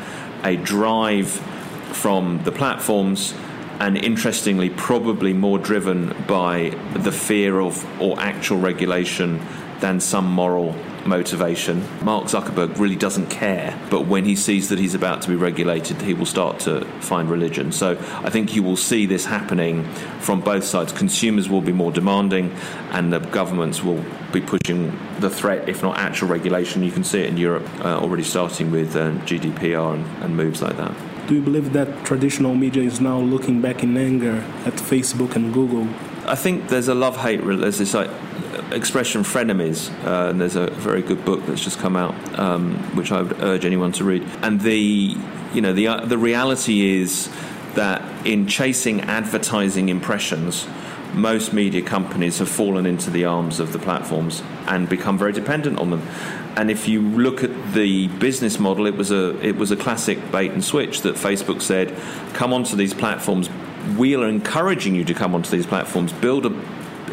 a 0.44 0.56
drive 0.56 1.28
from 1.92 2.42
the 2.44 2.52
platforms 2.52 3.32
and 3.80 3.96
interestingly, 3.96 4.70
probably 4.70 5.32
more 5.32 5.58
driven 5.58 6.14
by 6.26 6.70
the 6.94 7.12
fear 7.12 7.60
of 7.60 7.84
or 8.00 8.18
actual 8.18 8.58
regulation 8.58 9.40
than 9.80 10.00
some 10.00 10.26
moral 10.26 10.74
motivation. 11.06 11.86
Mark 12.04 12.24
Zuckerberg 12.24 12.78
really 12.78 12.96
doesn't 12.96 13.28
care, 13.28 13.78
but 13.90 14.06
when 14.06 14.24
he 14.24 14.34
sees 14.34 14.68
that 14.70 14.78
he's 14.78 14.94
about 14.94 15.22
to 15.22 15.28
be 15.28 15.36
regulated, 15.36 16.00
he 16.02 16.14
will 16.14 16.26
start 16.26 16.58
to 16.60 16.84
find 17.00 17.30
religion. 17.30 17.72
So 17.72 17.92
I 18.24 18.30
think 18.30 18.54
you 18.54 18.62
will 18.62 18.76
see 18.76 19.06
this 19.06 19.24
happening 19.24 19.84
from 20.20 20.40
both 20.40 20.64
sides. 20.64 20.92
Consumers 20.92 21.48
will 21.48 21.60
be 21.60 21.72
more 21.72 21.92
demanding, 21.92 22.52
and 22.90 23.12
the 23.12 23.20
governments 23.20 23.82
will 23.82 24.04
be 24.32 24.40
pushing 24.40 24.98
the 25.20 25.30
threat, 25.30 25.68
if 25.68 25.82
not 25.82 25.98
actual 25.98 26.28
regulation. 26.28 26.82
You 26.82 26.92
can 26.92 27.04
see 27.04 27.20
it 27.20 27.26
in 27.26 27.36
Europe 27.36 27.68
uh, 27.84 27.98
already 27.98 28.24
starting 28.24 28.70
with 28.70 28.96
uh, 28.96 29.12
GDPR 29.26 29.94
and, 29.94 30.24
and 30.24 30.36
moves 30.36 30.62
like 30.62 30.76
that. 30.76 30.94
Do 31.26 31.34
you 31.34 31.42
believe 31.42 31.72
that 31.72 32.04
traditional 32.04 32.54
media 32.54 32.84
is 32.84 33.00
now 33.00 33.18
looking 33.18 33.60
back 33.60 33.82
in 33.82 33.96
anger 33.96 34.44
at 34.64 34.74
Facebook 34.74 35.34
and 35.34 35.52
Google? 35.52 35.88
I 36.24 36.36
think 36.36 36.68
there's 36.68 36.86
a 36.86 36.94
love 36.94 37.16
hate. 37.16 37.40
There's 37.44 37.78
this 37.78 37.94
like 37.94 38.10
expression 38.70 39.22
frenemies, 39.22 39.90
uh, 40.04 40.30
and 40.30 40.40
there's 40.40 40.54
a 40.54 40.70
very 40.70 41.02
good 41.02 41.24
book 41.24 41.44
that's 41.46 41.62
just 41.64 41.80
come 41.80 41.96
out, 41.96 42.14
um, 42.38 42.76
which 42.96 43.10
I 43.10 43.22
would 43.22 43.40
urge 43.42 43.64
anyone 43.64 43.90
to 43.92 44.04
read. 44.04 44.22
And 44.42 44.60
the 44.60 45.16
you 45.52 45.60
know 45.60 45.72
the 45.72 45.88
uh, 45.88 46.04
the 46.04 46.18
reality 46.18 47.00
is 47.00 47.28
that 47.74 48.02
in 48.24 48.46
chasing 48.46 49.00
advertising 49.00 49.88
impressions 49.88 50.66
most 51.16 51.52
media 51.52 51.82
companies 51.82 52.38
have 52.38 52.48
fallen 52.48 52.84
into 52.86 53.10
the 53.10 53.24
arms 53.24 53.58
of 53.58 53.72
the 53.72 53.78
platforms 53.78 54.42
and 54.66 54.88
become 54.88 55.16
very 55.16 55.32
dependent 55.32 55.78
on 55.78 55.90
them. 55.90 56.06
And 56.56 56.70
if 56.70 56.86
you 56.86 57.00
look 57.00 57.42
at 57.42 57.72
the 57.72 58.08
business 58.08 58.58
model, 58.58 58.86
it 58.86 58.96
was 58.96 59.10
a 59.10 59.38
it 59.44 59.56
was 59.56 59.70
a 59.70 59.76
classic 59.76 60.30
bait 60.30 60.52
and 60.52 60.64
switch 60.64 61.02
that 61.02 61.16
Facebook 61.16 61.62
said, 61.62 61.94
"Come 62.34 62.52
onto 62.52 62.76
these 62.76 62.94
platforms. 62.94 63.48
We 63.96 64.14
are 64.14 64.28
encouraging 64.28 64.94
you 64.94 65.04
to 65.04 65.14
come 65.14 65.34
onto 65.34 65.50
these 65.50 65.66
platforms. 65.66 66.12
Build 66.12 66.46
a 66.46 66.50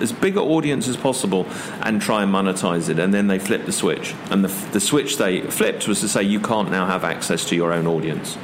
as 0.02 0.12
big 0.12 0.36
an 0.36 0.44
audience 0.44 0.88
as 0.88 0.98
possible 0.98 1.46
and 1.82 2.02
try 2.02 2.24
and 2.24 2.34
monetize 2.34 2.90
it. 2.90 3.00
And 3.00 3.14
then 3.14 3.28
they 3.28 3.40
flipped 3.40 3.68
the 3.68 3.72
switch. 3.72 4.14
And 4.32 4.44
the, 4.44 4.72
the 4.72 4.80
switch 4.80 5.18
they 5.18 5.42
flipped 5.42 5.88
was 5.88 6.02
to 6.02 6.10
say 6.10 6.24
you 6.24 6.42
can't 6.42 6.72
now 6.72 6.86
have 6.86 7.04
access 7.04 7.48
to 7.50 7.56
your 7.56 7.72
own 7.72 7.88
audience 7.88 8.38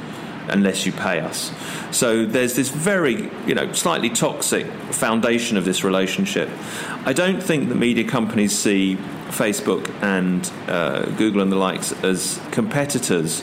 unless 0.50 0.86
you 0.86 0.92
pay 0.92 1.20
us. 1.20 1.52
So 1.90 2.26
there's 2.26 2.54
this 2.54 2.68
very, 2.68 3.30
you 3.46 3.54
know, 3.54 3.72
slightly 3.72 4.10
toxic 4.10 4.66
foundation 4.90 5.56
of 5.56 5.64
this 5.64 5.84
relationship. 5.84 6.48
I 7.04 7.12
don't 7.12 7.42
think 7.42 7.68
the 7.68 7.74
media 7.74 8.04
companies 8.04 8.56
see 8.56 8.96
Facebook 9.28 9.90
and 10.02 10.50
uh, 10.68 11.06
Google 11.16 11.40
and 11.40 11.50
the 11.50 11.56
likes 11.56 11.92
as 12.04 12.40
competitors 12.50 13.42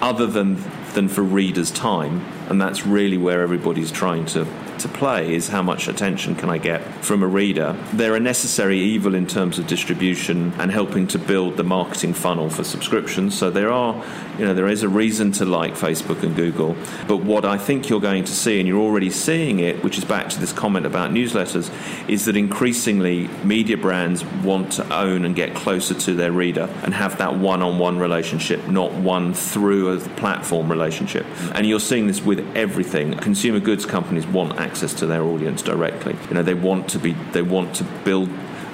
other 0.00 0.26
than 0.26 0.62
than 0.94 1.08
for 1.08 1.22
readers' 1.22 1.70
time, 1.70 2.24
and 2.48 2.60
that's 2.60 2.86
really 2.86 3.18
where 3.18 3.42
everybody's 3.42 3.92
trying 3.92 4.24
to 4.26 4.46
to 4.78 4.88
play 4.88 5.34
is 5.34 5.48
how 5.48 5.62
much 5.62 5.88
attention 5.88 6.34
can 6.34 6.48
I 6.50 6.58
get 6.58 6.82
from 7.04 7.22
a 7.22 7.26
reader. 7.26 7.76
They're 7.92 8.14
a 8.14 8.20
necessary 8.20 8.78
evil 8.78 9.14
in 9.14 9.26
terms 9.26 9.58
of 9.58 9.66
distribution 9.66 10.52
and 10.58 10.70
helping 10.70 11.06
to 11.08 11.18
build 11.18 11.56
the 11.56 11.64
marketing 11.64 12.14
funnel 12.14 12.48
for 12.48 12.64
subscriptions. 12.64 13.36
So 13.36 13.50
there 13.50 13.72
are, 13.72 14.04
you 14.38 14.44
know, 14.44 14.54
there 14.54 14.68
is 14.68 14.82
a 14.82 14.88
reason 14.88 15.32
to 15.32 15.44
like 15.44 15.74
Facebook 15.74 16.22
and 16.22 16.34
Google. 16.36 16.76
But 17.06 17.18
what 17.18 17.44
I 17.44 17.58
think 17.58 17.88
you're 17.88 18.00
going 18.00 18.24
to 18.24 18.32
see, 18.32 18.58
and 18.58 18.68
you're 18.68 18.80
already 18.80 19.10
seeing 19.10 19.60
it, 19.60 19.82
which 19.82 19.98
is 19.98 20.04
back 20.04 20.28
to 20.30 20.40
this 20.40 20.52
comment 20.52 20.86
about 20.86 21.10
newsletters, 21.10 21.70
is 22.08 22.24
that 22.26 22.36
increasingly 22.36 23.28
media 23.44 23.76
brands 23.76 24.24
want 24.24 24.72
to 24.72 24.94
own 24.94 25.24
and 25.24 25.34
get 25.34 25.54
closer 25.54 25.94
to 25.94 26.14
their 26.14 26.32
reader 26.32 26.68
and 26.82 26.94
have 26.94 27.18
that 27.18 27.36
one-on-one 27.36 27.98
relationship, 27.98 28.66
not 28.68 28.92
one 28.92 29.34
through 29.34 29.92
a 29.92 30.00
platform 30.10 30.70
relationship. 30.70 31.26
And 31.54 31.66
you're 31.66 31.80
seeing 31.80 32.06
this 32.06 32.22
with 32.22 32.40
everything. 32.56 33.14
Consumer 33.14 33.60
goods 33.60 33.84
companies 33.86 34.26
want 34.26 34.58
access 34.58 34.94
to 34.94 35.06
their 35.06 35.22
audience 35.22 35.62
directly. 35.62 36.16
You 36.28 36.34
know, 36.34 36.42
they 36.42 36.54
want 36.54 36.88
to 36.90 36.98
be 36.98 37.12
they 37.32 37.42
want 37.42 37.74
to 37.76 37.84
build 38.04 38.28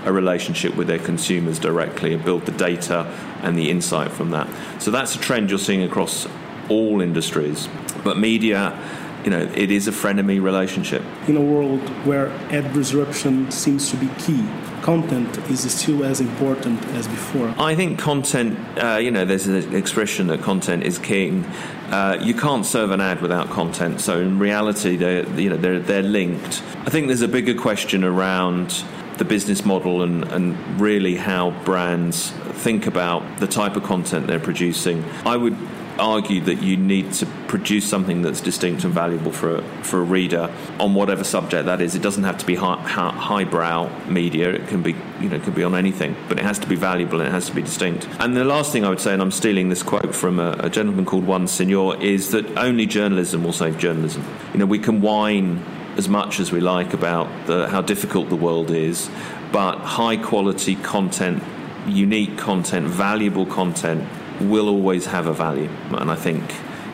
a 0.05 0.13
relationship 0.13 0.77
with 0.77 0.87
their 0.87 0.99
consumers 0.99 1.59
directly 1.59 2.13
and 2.13 2.25
build 2.25 2.47
the 2.47 2.53
data 2.53 3.05
and 3.43 3.59
the 3.59 3.71
insight 3.71 4.13
from 4.13 4.31
that. 4.31 4.49
So 4.81 4.91
that's 4.91 5.15
a 5.15 5.19
trend 5.19 5.51
you're 5.51 5.59
seeing 5.59 5.83
across 5.83 6.27
all 6.69 7.01
industries. 7.01 7.69
But 8.03 8.19
media 8.19 8.79
you 9.25 9.31
know, 9.31 9.41
it 9.55 9.71
is 9.71 9.89
a 9.89 9.91
frenemy 9.91 10.43
relationship. 10.43 11.03
In 11.27 11.37
a 11.37 11.41
world 11.41 11.81
where 12.05 12.29
ad 12.53 12.73
disruption 12.75 13.51
seems 13.51 13.91
to 13.91 13.97
be 13.97 14.09
key, 14.19 14.47
content 14.83 15.39
is 15.51 15.73
still 15.73 16.05
as 16.05 16.21
important 16.21 16.85
as 16.89 17.09
before. 17.09 17.55
I 17.59 17.75
think 17.75 17.99
content, 17.99 18.59
uh, 18.79 18.99
you 18.99 19.11
know, 19.11 19.25
there's 19.25 19.47
an 19.47 19.75
expression 19.75 20.27
that 20.27 20.43
content 20.43 20.83
is 20.85 20.99
king. 20.99 21.45
Uh, 21.91 22.19
you 22.21 22.35
can't 22.35 22.67
serve 22.67 22.91
an 22.91 23.01
ad 23.01 23.23
without 23.23 23.49
content. 23.49 24.03
So 24.03 24.21
in 24.21 24.39
reality, 24.39 24.97
they're, 24.97 25.27
you 25.41 25.49
know, 25.49 25.57
they're, 25.57 25.81
they're 25.81 26.03
linked. 26.03 26.63
I 26.85 26.91
think 26.91 27.07
there's 27.07 27.23
a 27.23 27.29
bigger 27.29 27.55
question 27.55 28.05
around 28.05 28.85
the 29.19 29.25
business 29.25 29.65
model 29.65 30.03
and, 30.03 30.25
and 30.25 30.81
really 30.81 31.17
how 31.17 31.51
brands 31.65 32.31
think 32.31 32.87
about 32.87 33.39
the 33.39 33.47
type 33.47 33.77
of 33.77 33.83
content 33.83 34.27
they're 34.27 34.41
producing. 34.41 35.05
I 35.25 35.37
would 35.37 35.57
argue 35.99 36.41
that 36.41 36.63
you 36.63 36.77
need 36.77 37.13
to 37.13 37.27
produce 37.47 37.89
something 37.89 38.23
that's 38.23 38.41
distinct 38.41 38.85
and 38.85 38.93
valuable 38.93 39.33
for 39.33 39.57
a, 39.57 39.63
for 39.85 40.01
a 40.01 40.05
reader 40.05 40.53
on 40.81 40.95
whatever 40.95 41.25
subject 41.25 41.67
that 41.67 41.81
is. 41.81 41.95
It 41.95 42.03
doesn't 42.03 42.25
have 42.25 42.39
to 42.39 42.47
be 42.47 42.55
high, 42.57 42.81
highbrow 42.83 44.09
media. 44.09 44.51
It 44.51 44.67
can 44.69 44.83
be 44.83 44.97
you 45.21 45.29
know 45.29 45.37
it 45.37 45.43
can 45.43 45.53
be 45.53 45.63
on 45.63 45.75
anything, 45.75 46.17
but 46.29 46.39
it 46.39 46.43
has 46.43 46.59
to 46.61 46.67
be 46.67 46.77
valuable 46.77 47.21
and 47.21 47.29
it 47.29 47.33
has 47.33 47.47
to 47.47 47.55
be 47.55 47.63
distinct. 47.63 48.09
And 48.19 48.37
the 48.37 48.45
last 48.45 48.73
thing 48.73 48.85
I 48.85 48.89
would 48.89 49.01
say, 49.01 49.13
and 49.13 49.23
I'm 49.23 49.31
stealing 49.31 49.69
this 49.69 49.83
quote 49.83 50.15
from 50.15 50.41
a, 50.41 50.57
a 50.59 50.71
gentleman 50.71 51.05
called 51.05 51.27
Juan 51.27 51.47
Senor, 51.47 52.03
is 52.03 52.31
that 52.31 52.59
only 52.59 52.87
journalism 52.87 53.45
will 53.45 53.53
save 53.53 53.79
journalism. 53.79 54.25
You 54.53 54.59
know 54.59 54.67
we 54.67 54.79
can 54.79 55.01
whine 55.01 55.65
as 55.97 56.09
much 56.09 56.41
as 56.41 56.51
we 56.51 56.61
like 56.61 56.93
about 56.93 57.29
the, 57.47 57.69
how 57.69 57.81
difficult 57.81 58.29
the 58.29 58.37
world 58.37 58.71
is, 58.71 59.09
but 59.53 59.79
high 59.79 60.17
quality 60.17 60.75
content, 60.77 61.43
unique 61.87 62.37
content, 62.37 62.87
valuable 62.87 63.47
content 63.47 64.09
will 64.41 64.69
always 64.69 65.07
have 65.07 65.27
a 65.27 65.33
value. 65.33 65.71
And 65.91 66.11
I 66.11 66.17
think 66.17 66.43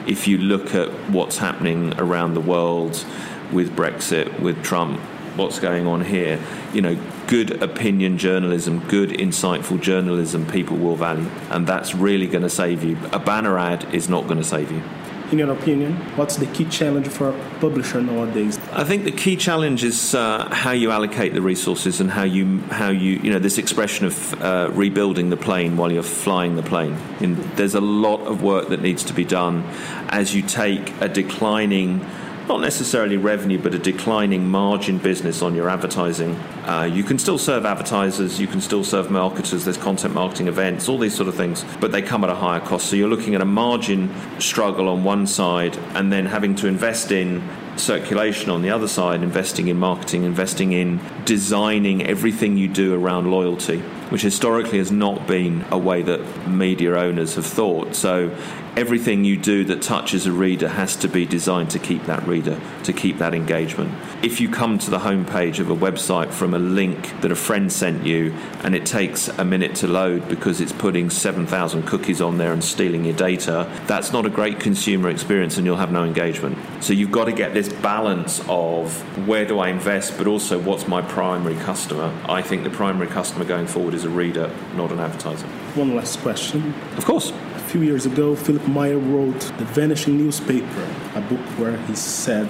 if 0.07 0.28
you 0.28 0.38
look 0.38 0.75
at 0.75 0.88
what's 1.11 1.38
happening 1.38 1.99
around 1.99 2.35
the 2.35 2.40
world 2.40 3.04
with 3.52 3.75
Brexit, 3.75 4.40
with 4.40 4.62
Trump, 4.62 5.00
what's 5.37 5.59
going 5.59 5.87
on 5.87 6.04
here, 6.04 6.38
you 6.75 6.83
know, 6.83 6.99
good 7.26 7.62
opinion 7.62 8.19
journalism, 8.19 8.80
good 8.88 9.11
insightful 9.11 9.80
journalism, 9.80 10.47
people 10.47 10.76
will 10.76 10.97
value. 10.97 11.28
And 11.50 11.66
that's 11.66 11.95
really 11.95 12.26
going 12.26 12.42
to 12.42 12.50
save 12.50 12.85
you. 12.85 12.99
A 13.12 13.19
banner 13.19 13.59
ad 13.59 13.95
is 13.95 14.09
not 14.09 14.25
going 14.25 14.38
to 14.38 14.45
save 14.45 14.71
you 14.71 14.83
in 15.32 15.38
your 15.38 15.52
opinion, 15.52 15.94
what's 16.16 16.37
the 16.37 16.46
key 16.46 16.64
challenge 16.64 17.08
for 17.08 17.30
a 17.30 17.50
publisher 17.60 18.02
nowadays? 18.02 18.58
I 18.72 18.84
think 18.84 19.04
the 19.04 19.12
key 19.12 19.37
challenge 19.37 19.84
is 19.84 20.14
uh, 20.14 20.49
how 20.50 20.72
you 20.72 20.90
allocate 20.90 21.34
the 21.34 21.42
resources 21.42 22.00
and 22.00 22.10
how 22.10 22.25
you 22.25 22.60
how 22.70 22.90
you 22.90 23.12
you 23.22 23.30
know 23.30 23.38
this 23.38 23.58
expression 23.58 24.06
of 24.06 24.42
uh, 24.42 24.70
rebuilding 24.72 25.30
the 25.30 25.37
plane 25.37 25.76
while 25.76 25.92
you're 25.92 26.02
flying 26.02 26.56
the 26.56 26.62
plane. 26.62 26.96
And 27.20 27.37
there's 27.56 27.75
a 27.75 27.80
lot 27.80 28.20
of 28.26 28.42
work 28.42 28.68
that 28.68 28.80
needs 28.80 29.04
to 29.04 29.12
be 29.12 29.25
done 29.25 29.64
as 30.08 30.34
you 30.34 30.42
take 30.42 30.92
a 31.00 31.08
declining 31.08 32.04
not 32.50 32.61
necessarily 32.61 33.16
revenue, 33.16 33.62
but 33.62 33.73
a 33.76 33.78
declining 33.78 34.45
margin 34.45 34.99
business 34.99 35.40
on 35.40 35.54
your 35.54 35.71
advertising. 35.71 36.35
Uh, 36.66 36.83
you 36.83 37.04
can 37.04 37.16
still 37.16 37.38
serve 37.38 37.64
advertisers, 37.64 38.40
you 38.40 38.49
can 38.49 38.61
still 38.61 38.83
serve 38.83 39.09
marketers, 39.09 39.64
there's 39.64 39.76
content 39.76 40.12
marketing 40.12 40.49
events, 40.49 40.88
all 40.88 40.99
these 40.99 41.14
sort 41.14 41.28
of 41.28 41.37
things, 41.37 41.64
but 41.78 41.92
they 41.92 42.02
come 42.02 42.25
at 42.25 42.30
a 42.30 42.35
higher 42.35 42.59
cost. 42.59 42.90
So 42.90 42.97
you're 42.97 43.09
looking 43.09 43.37
at 43.37 43.40
a 43.40 43.45
margin 43.45 44.12
struggle 44.40 44.88
on 44.88 45.04
one 45.04 45.28
side 45.28 45.76
and 45.95 46.12
then 46.12 46.26
having 46.26 46.57
to 46.57 46.66
invest 46.66 47.12
in 47.12 47.40
circulation 47.76 48.50
on 48.50 48.62
the 48.62 48.71
other 48.71 48.88
side, 48.88 49.23
investing 49.23 49.69
in 49.69 49.78
marketing, 49.78 50.25
investing 50.25 50.73
in 50.73 51.00
designing 51.25 52.04
everything 52.04 52.57
you 52.57 52.66
do 52.66 52.95
around 52.95 53.30
loyalty, 53.30 53.78
which 54.11 54.23
historically 54.23 54.78
has 54.78 54.90
not 54.90 55.26
been 55.28 55.64
a 55.71 55.78
way 55.78 56.02
that 56.02 56.49
media 56.49 56.97
owners 56.97 57.37
have 57.37 57.47
thought. 57.47 57.95
So 57.95 58.37
everything 58.76 59.24
you 59.24 59.36
do 59.36 59.64
that 59.64 59.82
touches 59.82 60.26
a 60.26 60.32
reader 60.32 60.68
has 60.68 60.96
to 60.96 61.08
be 61.08 61.26
designed 61.26 61.70
to 61.70 61.78
keep 61.78 62.04
that 62.06 62.26
reader, 62.26 62.60
to 62.84 62.92
keep 62.92 63.18
that 63.18 63.34
engagement. 63.34 63.92
If 64.22 64.40
you 64.40 64.48
come 64.48 64.78
to 64.78 64.90
the 64.90 64.98
homepage 64.98 65.58
of 65.58 65.70
a 65.70 65.74
website 65.74 66.30
from 66.30 66.54
a 66.54 66.58
link 66.58 67.20
that 67.20 67.32
a 67.32 67.36
friend 67.36 67.72
sent 67.72 68.06
you 68.06 68.32
and 68.62 68.74
it 68.74 68.86
takes 68.86 69.28
a 69.28 69.44
minute 69.44 69.74
to 69.76 69.88
load 69.88 70.28
because 70.28 70.60
it's 70.60 70.72
putting 70.72 71.10
7,000 71.10 71.84
cookies 71.84 72.20
on 72.20 72.38
there 72.38 72.52
and 72.52 72.62
stealing 72.62 73.04
your 73.04 73.16
data, 73.16 73.70
that's 73.86 74.12
not 74.12 74.26
a 74.26 74.30
great 74.30 74.60
consumer 74.60 75.08
experience 75.08 75.56
and 75.56 75.66
you'll 75.66 75.76
have 75.76 75.92
no 75.92 76.04
engagement. 76.04 76.58
So 76.80 76.92
you've 76.92 77.12
got 77.12 77.24
to 77.24 77.32
get 77.32 77.54
this 77.54 77.68
balance 77.68 78.40
of 78.48 78.96
where 79.26 79.44
do 79.44 79.58
I 79.58 79.68
invest, 79.68 80.16
but 80.16 80.26
also 80.26 80.58
what's 80.58 80.86
my 80.86 81.02
primary 81.02 81.56
customer. 81.56 82.14
I 82.28 82.42
think 82.42 82.64
the 82.64 82.70
primary 82.70 83.08
customer 83.08 83.44
going 83.44 83.66
forward 83.66 83.94
is 83.94 84.04
a 84.04 84.10
reader, 84.10 84.54
not 84.74 84.92
an 84.92 85.00
advertiser. 85.00 85.46
One 85.74 85.94
last 85.94 86.20
question. 86.20 86.74
Of 86.96 87.04
course 87.04 87.30
A 87.30 87.58
few 87.70 87.82
years 87.82 88.06
ago, 88.06 88.34
Philip 88.34 88.59
Meyer 88.68 88.98
wrote 88.98 89.40
The 89.58 89.64
Vanishing 89.64 90.18
Newspaper, 90.18 90.88
a 91.14 91.20
book 91.20 91.40
where 91.58 91.76
he 91.86 91.94
said 91.94 92.48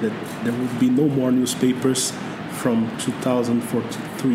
that 0.00 0.12
there 0.44 0.52
would 0.52 0.80
be 0.80 0.88
no 0.88 1.08
more 1.08 1.30
newspapers 1.30 2.12
from 2.52 2.90
2043 2.98 4.34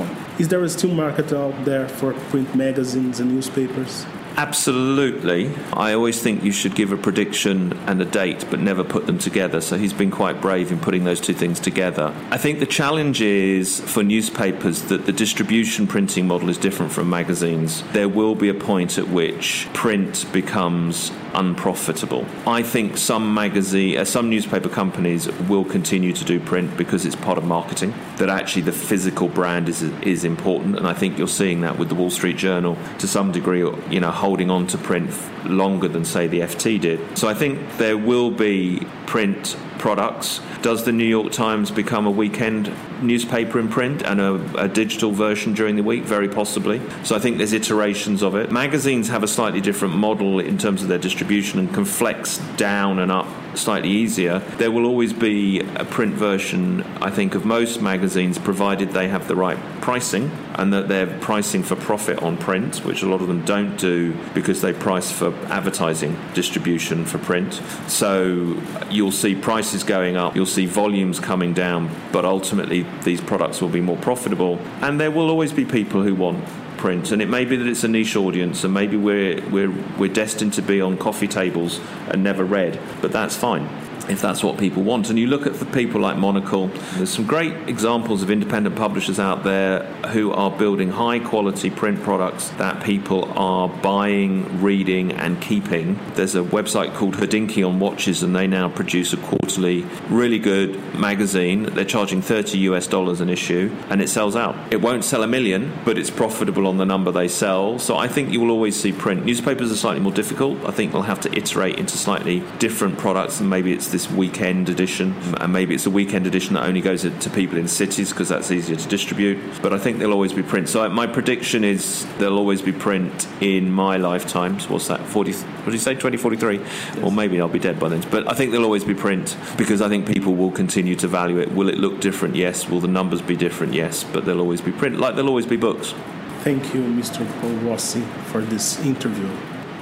on. 0.00 0.16
Is 0.38 0.48
there 0.48 0.62
a 0.62 0.68
still 0.68 0.94
market 0.94 1.32
out 1.32 1.64
there 1.64 1.88
for 1.88 2.14
print 2.14 2.54
magazines 2.54 3.20
and 3.20 3.32
newspapers? 3.34 4.06
Absolutely. 4.36 5.54
I 5.72 5.92
always 5.94 6.20
think 6.22 6.42
you 6.42 6.52
should 6.52 6.74
give 6.74 6.92
a 6.92 6.96
prediction 6.96 7.72
and 7.86 8.00
a 8.00 8.04
date, 8.04 8.46
but 8.50 8.60
never 8.60 8.84
put 8.84 9.06
them 9.06 9.18
together. 9.18 9.60
So 9.60 9.76
he's 9.76 9.92
been 9.92 10.10
quite 10.10 10.40
brave 10.40 10.72
in 10.72 10.80
putting 10.80 11.04
those 11.04 11.20
two 11.20 11.34
things 11.34 11.60
together. 11.60 12.14
I 12.30 12.38
think 12.38 12.60
the 12.60 12.66
challenge 12.66 13.20
is 13.20 13.80
for 13.80 14.02
newspapers 14.02 14.82
that 14.84 15.06
the 15.06 15.12
distribution 15.12 15.86
printing 15.86 16.26
model 16.26 16.48
is 16.48 16.58
different 16.58 16.92
from 16.92 17.10
magazines. 17.10 17.82
There 17.92 18.08
will 18.08 18.34
be 18.34 18.48
a 18.48 18.54
point 18.54 18.98
at 18.98 19.08
which 19.08 19.68
print 19.72 20.26
becomes 20.32 21.12
unprofitable. 21.34 22.26
I 22.46 22.62
think 22.62 22.96
some 22.96 23.32
magazine, 23.34 23.98
uh, 23.98 24.04
some 24.04 24.28
newspaper 24.28 24.68
companies 24.68 25.28
will 25.48 25.64
continue 25.64 26.12
to 26.12 26.24
do 26.24 26.40
print 26.40 26.76
because 26.76 27.06
it's 27.06 27.16
part 27.16 27.38
of 27.38 27.44
marketing. 27.44 27.94
That 28.16 28.28
actually 28.28 28.62
the 28.62 28.72
physical 28.72 29.28
brand 29.28 29.68
is 29.68 29.82
is 30.02 30.24
important, 30.24 30.76
and 30.76 30.86
I 30.86 30.92
think 30.92 31.18
you're 31.18 31.28
seeing 31.28 31.62
that 31.62 31.78
with 31.78 31.88
the 31.88 31.94
Wall 31.94 32.10
Street 32.10 32.36
Journal 32.36 32.76
to 32.98 33.08
some 33.08 33.32
degree. 33.32 33.60
You 33.90 34.00
know, 34.00 34.10
holding 34.22 34.52
on 34.52 34.68
to 34.68 34.78
print 34.78 35.10
longer 35.44 35.88
than 35.88 36.04
say 36.04 36.28
the 36.28 36.38
FT 36.38 36.80
did. 36.80 37.18
So 37.18 37.26
I 37.26 37.34
think 37.34 37.58
there 37.76 37.98
will 37.98 38.30
be 38.30 38.86
print 39.06 39.56
products. 39.78 40.40
Does 40.62 40.84
the 40.84 40.92
New 40.92 41.10
York 41.18 41.32
Times 41.32 41.72
become 41.72 42.06
a 42.06 42.10
weekend 42.10 42.72
newspaper 43.02 43.58
in 43.58 43.68
print 43.68 44.02
and 44.02 44.20
a, 44.20 44.34
a, 44.66 44.68
digital 44.68 45.10
version 45.10 45.54
during 45.54 45.74
the 45.74 45.82
week? 45.82 46.04
Very 46.04 46.28
possibly. 46.28 46.80
So 47.02 47.16
I 47.16 47.18
think 47.18 47.38
there's 47.38 47.52
iterations 47.52 48.22
of 48.22 48.36
it. 48.36 48.52
Magazines 48.52 49.08
have 49.08 49.24
a 49.24 49.28
slightly 49.28 49.60
different 49.60 49.96
model 49.96 50.38
in 50.38 50.56
terms 50.56 50.82
of 50.82 50.88
their 50.88 50.98
distribution 50.98 51.58
and 51.58 51.74
can 51.74 51.84
flex 51.84 52.38
down 52.56 53.00
and 53.00 53.10
up 53.10 53.26
slightly 53.54 53.90
easier. 53.90 54.38
There 54.58 54.70
will 54.70 54.86
always 54.86 55.12
be 55.12 55.60
a 55.60 55.84
print 55.84 56.14
version, 56.14 56.82
I 57.00 57.10
think, 57.10 57.34
of 57.34 57.44
most 57.44 57.80
magazines, 57.80 58.38
provided 58.38 58.90
they 58.90 59.08
have 59.08 59.28
the 59.28 59.36
right 59.36 59.58
pricing 59.80 60.30
and 60.54 60.72
that 60.72 60.88
they're 60.88 61.18
pricing 61.20 61.62
for 61.62 61.76
profit 61.76 62.22
on 62.22 62.36
print, 62.36 62.84
which 62.84 63.02
a 63.02 63.06
lot 63.06 63.20
of 63.20 63.28
them 63.28 63.44
don't 63.44 63.76
do 63.76 64.16
because 64.34 64.60
they 64.60 64.72
price 64.72 65.10
for 65.10 65.34
advertising 65.46 66.16
distribution 66.34 67.04
for 67.04 67.18
print. 67.18 67.60
So 67.88 68.60
you'll 68.90 69.12
see 69.12 69.34
prices 69.34 69.82
going 69.84 70.16
up, 70.16 70.36
you'll 70.36 70.46
see 70.46 70.66
volumes 70.66 71.18
coming 71.18 71.52
down, 71.52 71.90
but 72.12 72.24
ultimately 72.24 72.86
these 73.02 73.20
products 73.20 73.60
will 73.60 73.68
be 73.68 73.80
more 73.80 73.96
profitable. 73.96 74.58
And 74.80 75.00
there 75.00 75.10
will 75.10 75.30
always 75.30 75.52
be 75.52 75.64
people 75.64 76.02
who 76.02 76.14
want 76.14 76.44
print, 76.82 77.12
and 77.12 77.22
it 77.22 77.28
may 77.28 77.44
be 77.44 77.54
that 77.54 77.68
it's 77.68 77.84
a 77.84 77.88
niche 77.88 78.16
audience, 78.16 78.64
and 78.64 78.74
maybe 78.74 78.96
we're 78.96 79.40
we're 79.50 79.70
we're 79.98 80.12
destined 80.12 80.52
to 80.54 80.62
be 80.62 80.80
on 80.80 80.98
coffee 80.98 81.28
tables 81.28 81.78
and 82.08 82.24
never 82.24 82.44
read, 82.44 82.80
but 83.00 83.12
that's 83.12 83.36
fine 83.36 83.81
if 84.08 84.20
that's 84.20 84.42
what 84.42 84.58
people 84.58 84.82
want. 84.82 85.10
And 85.10 85.18
you 85.18 85.26
look 85.26 85.46
at 85.46 85.54
the 85.54 85.66
people 85.66 86.00
like 86.00 86.16
Monocle, 86.16 86.68
there's 86.94 87.10
some 87.10 87.26
great 87.26 87.52
examples 87.68 88.22
of 88.22 88.30
independent 88.30 88.76
publishers 88.76 89.18
out 89.18 89.44
there 89.44 89.84
who 90.12 90.32
are 90.32 90.50
building 90.50 90.90
high 90.90 91.18
quality 91.18 91.70
print 91.70 92.02
products 92.02 92.48
that 92.50 92.82
people 92.82 93.32
are 93.38 93.68
buying, 93.68 94.62
reading, 94.62 95.12
and 95.12 95.40
keeping. 95.40 95.98
There's 96.14 96.34
a 96.34 96.42
website 96.42 96.94
called 96.94 97.14
Hodinkee 97.16 97.66
on 97.66 97.78
watches, 97.78 98.22
and 98.22 98.34
they 98.34 98.46
now 98.46 98.68
produce 98.68 99.12
a 99.12 99.16
quarterly, 99.16 99.82
really 100.08 100.38
good 100.38 100.76
magazine. 100.94 101.64
They're 101.64 101.84
charging 101.84 102.22
30 102.22 102.58
US 102.58 102.86
dollars 102.86 103.20
an 103.20 103.28
issue, 103.28 103.74
and 103.90 104.00
it 104.00 104.08
sells 104.08 104.36
out. 104.36 104.56
It 104.72 104.80
won't 104.80 105.04
sell 105.04 105.22
a 105.22 105.26
million, 105.26 105.72
but 105.84 105.98
it's 105.98 106.10
profitable 106.10 106.66
on 106.66 106.76
the 106.78 106.84
number 106.84 107.10
they 107.10 107.28
sell. 107.28 107.78
So 107.78 107.96
I 107.96 108.08
think 108.08 108.30
you 108.32 108.40
will 108.40 108.50
always 108.50 108.78
see 108.78 108.92
print. 108.92 109.24
Newspapers 109.24 109.70
are 109.70 109.76
slightly 109.76 110.00
more 110.00 110.12
difficult. 110.12 110.64
I 110.64 110.70
think 110.70 110.92
they'll 110.92 111.02
have 111.02 111.20
to 111.20 111.32
iterate 111.36 111.78
into 111.78 111.96
slightly 111.96 112.42
different 112.58 112.98
products, 112.98 113.40
and 113.40 113.48
maybe 113.48 113.72
it's 113.72 113.91
this 113.92 114.10
weekend 114.10 114.68
edition, 114.68 115.14
and 115.40 115.52
maybe 115.52 115.74
it's 115.74 115.86
a 115.86 115.90
weekend 115.90 116.26
edition 116.26 116.54
that 116.54 116.64
only 116.64 116.80
goes 116.80 117.02
to 117.02 117.30
people 117.30 117.58
in 117.58 117.68
cities 117.68 118.10
because 118.10 118.28
that's 118.28 118.50
easier 118.50 118.74
to 118.74 118.88
distribute. 118.88 119.38
But 119.62 119.72
I 119.72 119.78
think 119.78 119.98
there'll 119.98 120.14
always 120.14 120.32
be 120.32 120.42
print. 120.42 120.68
So 120.68 120.88
my 120.88 121.06
prediction 121.06 121.62
is 121.62 122.06
there'll 122.18 122.38
always 122.38 122.62
be 122.62 122.72
print 122.72 123.28
in 123.40 123.70
my 123.70 123.98
lifetime. 123.98 124.58
So 124.58 124.70
what's 124.70 124.88
that? 124.88 125.00
Forty? 125.06 125.32
What 125.32 125.66
did 125.66 125.74
you 125.74 125.78
say? 125.78 125.94
Twenty 125.94 126.16
forty 126.16 126.36
three? 126.36 126.60
Or 127.02 127.12
maybe 127.12 127.40
I'll 127.40 127.48
be 127.48 127.60
dead 127.60 127.78
by 127.78 127.88
then. 127.88 128.02
But 128.10 128.28
I 128.28 128.34
think 128.34 128.50
there'll 128.50 128.66
always 128.66 128.84
be 128.84 128.94
print 128.94 129.36
because 129.56 129.80
I 129.80 129.88
think 129.88 130.08
people 130.08 130.34
will 130.34 130.50
continue 130.50 130.96
to 130.96 131.06
value 131.06 131.38
it. 131.38 131.52
Will 131.52 131.68
it 131.68 131.78
look 131.78 132.00
different? 132.00 132.34
Yes. 132.34 132.68
Will 132.68 132.80
the 132.80 132.88
numbers 132.88 133.22
be 133.22 133.36
different? 133.36 133.74
Yes. 133.74 134.02
But 134.02 134.24
there'll 134.24 134.40
always 134.40 134.60
be 134.60 134.72
print, 134.72 134.98
like 134.98 135.14
there'll 135.14 135.28
always 135.28 135.46
be 135.46 135.56
books. 135.56 135.94
Thank 136.40 136.74
you, 136.74 136.80
Mr. 136.80 137.24
Paul 137.40 137.50
Rossi, 137.70 138.00
for 138.26 138.40
this 138.40 138.80
interview. 138.80 139.28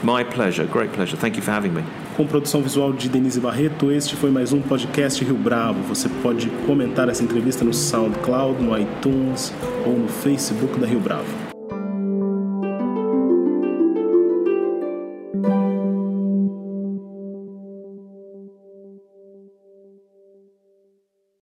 My 0.02 0.24
pleasure, 0.24 0.66
great 0.66 0.92
pleasure. 0.92 1.16
Thank 1.16 1.36
you 1.36 1.42
for 1.42 1.50
having 1.50 1.72
me. 1.72 1.84
Com 2.20 2.26
produção 2.26 2.60
visual 2.60 2.92
de 2.92 3.08
Denise 3.08 3.40
Barreto, 3.40 3.90
este 3.90 4.14
foi 4.14 4.30
mais 4.30 4.52
um 4.52 4.60
podcast 4.60 5.24
Rio 5.24 5.38
Bravo. 5.38 5.80
Você 5.84 6.06
pode 6.22 6.50
comentar 6.66 7.08
essa 7.08 7.24
entrevista 7.24 7.64
no 7.64 7.72
SoundCloud, 7.72 8.62
no 8.62 8.78
iTunes 8.78 9.50
ou 9.86 9.96
no 9.96 10.06
Facebook 10.06 10.78
da 10.78 10.86
Rio 10.86 11.00
Bravo. 11.00 11.49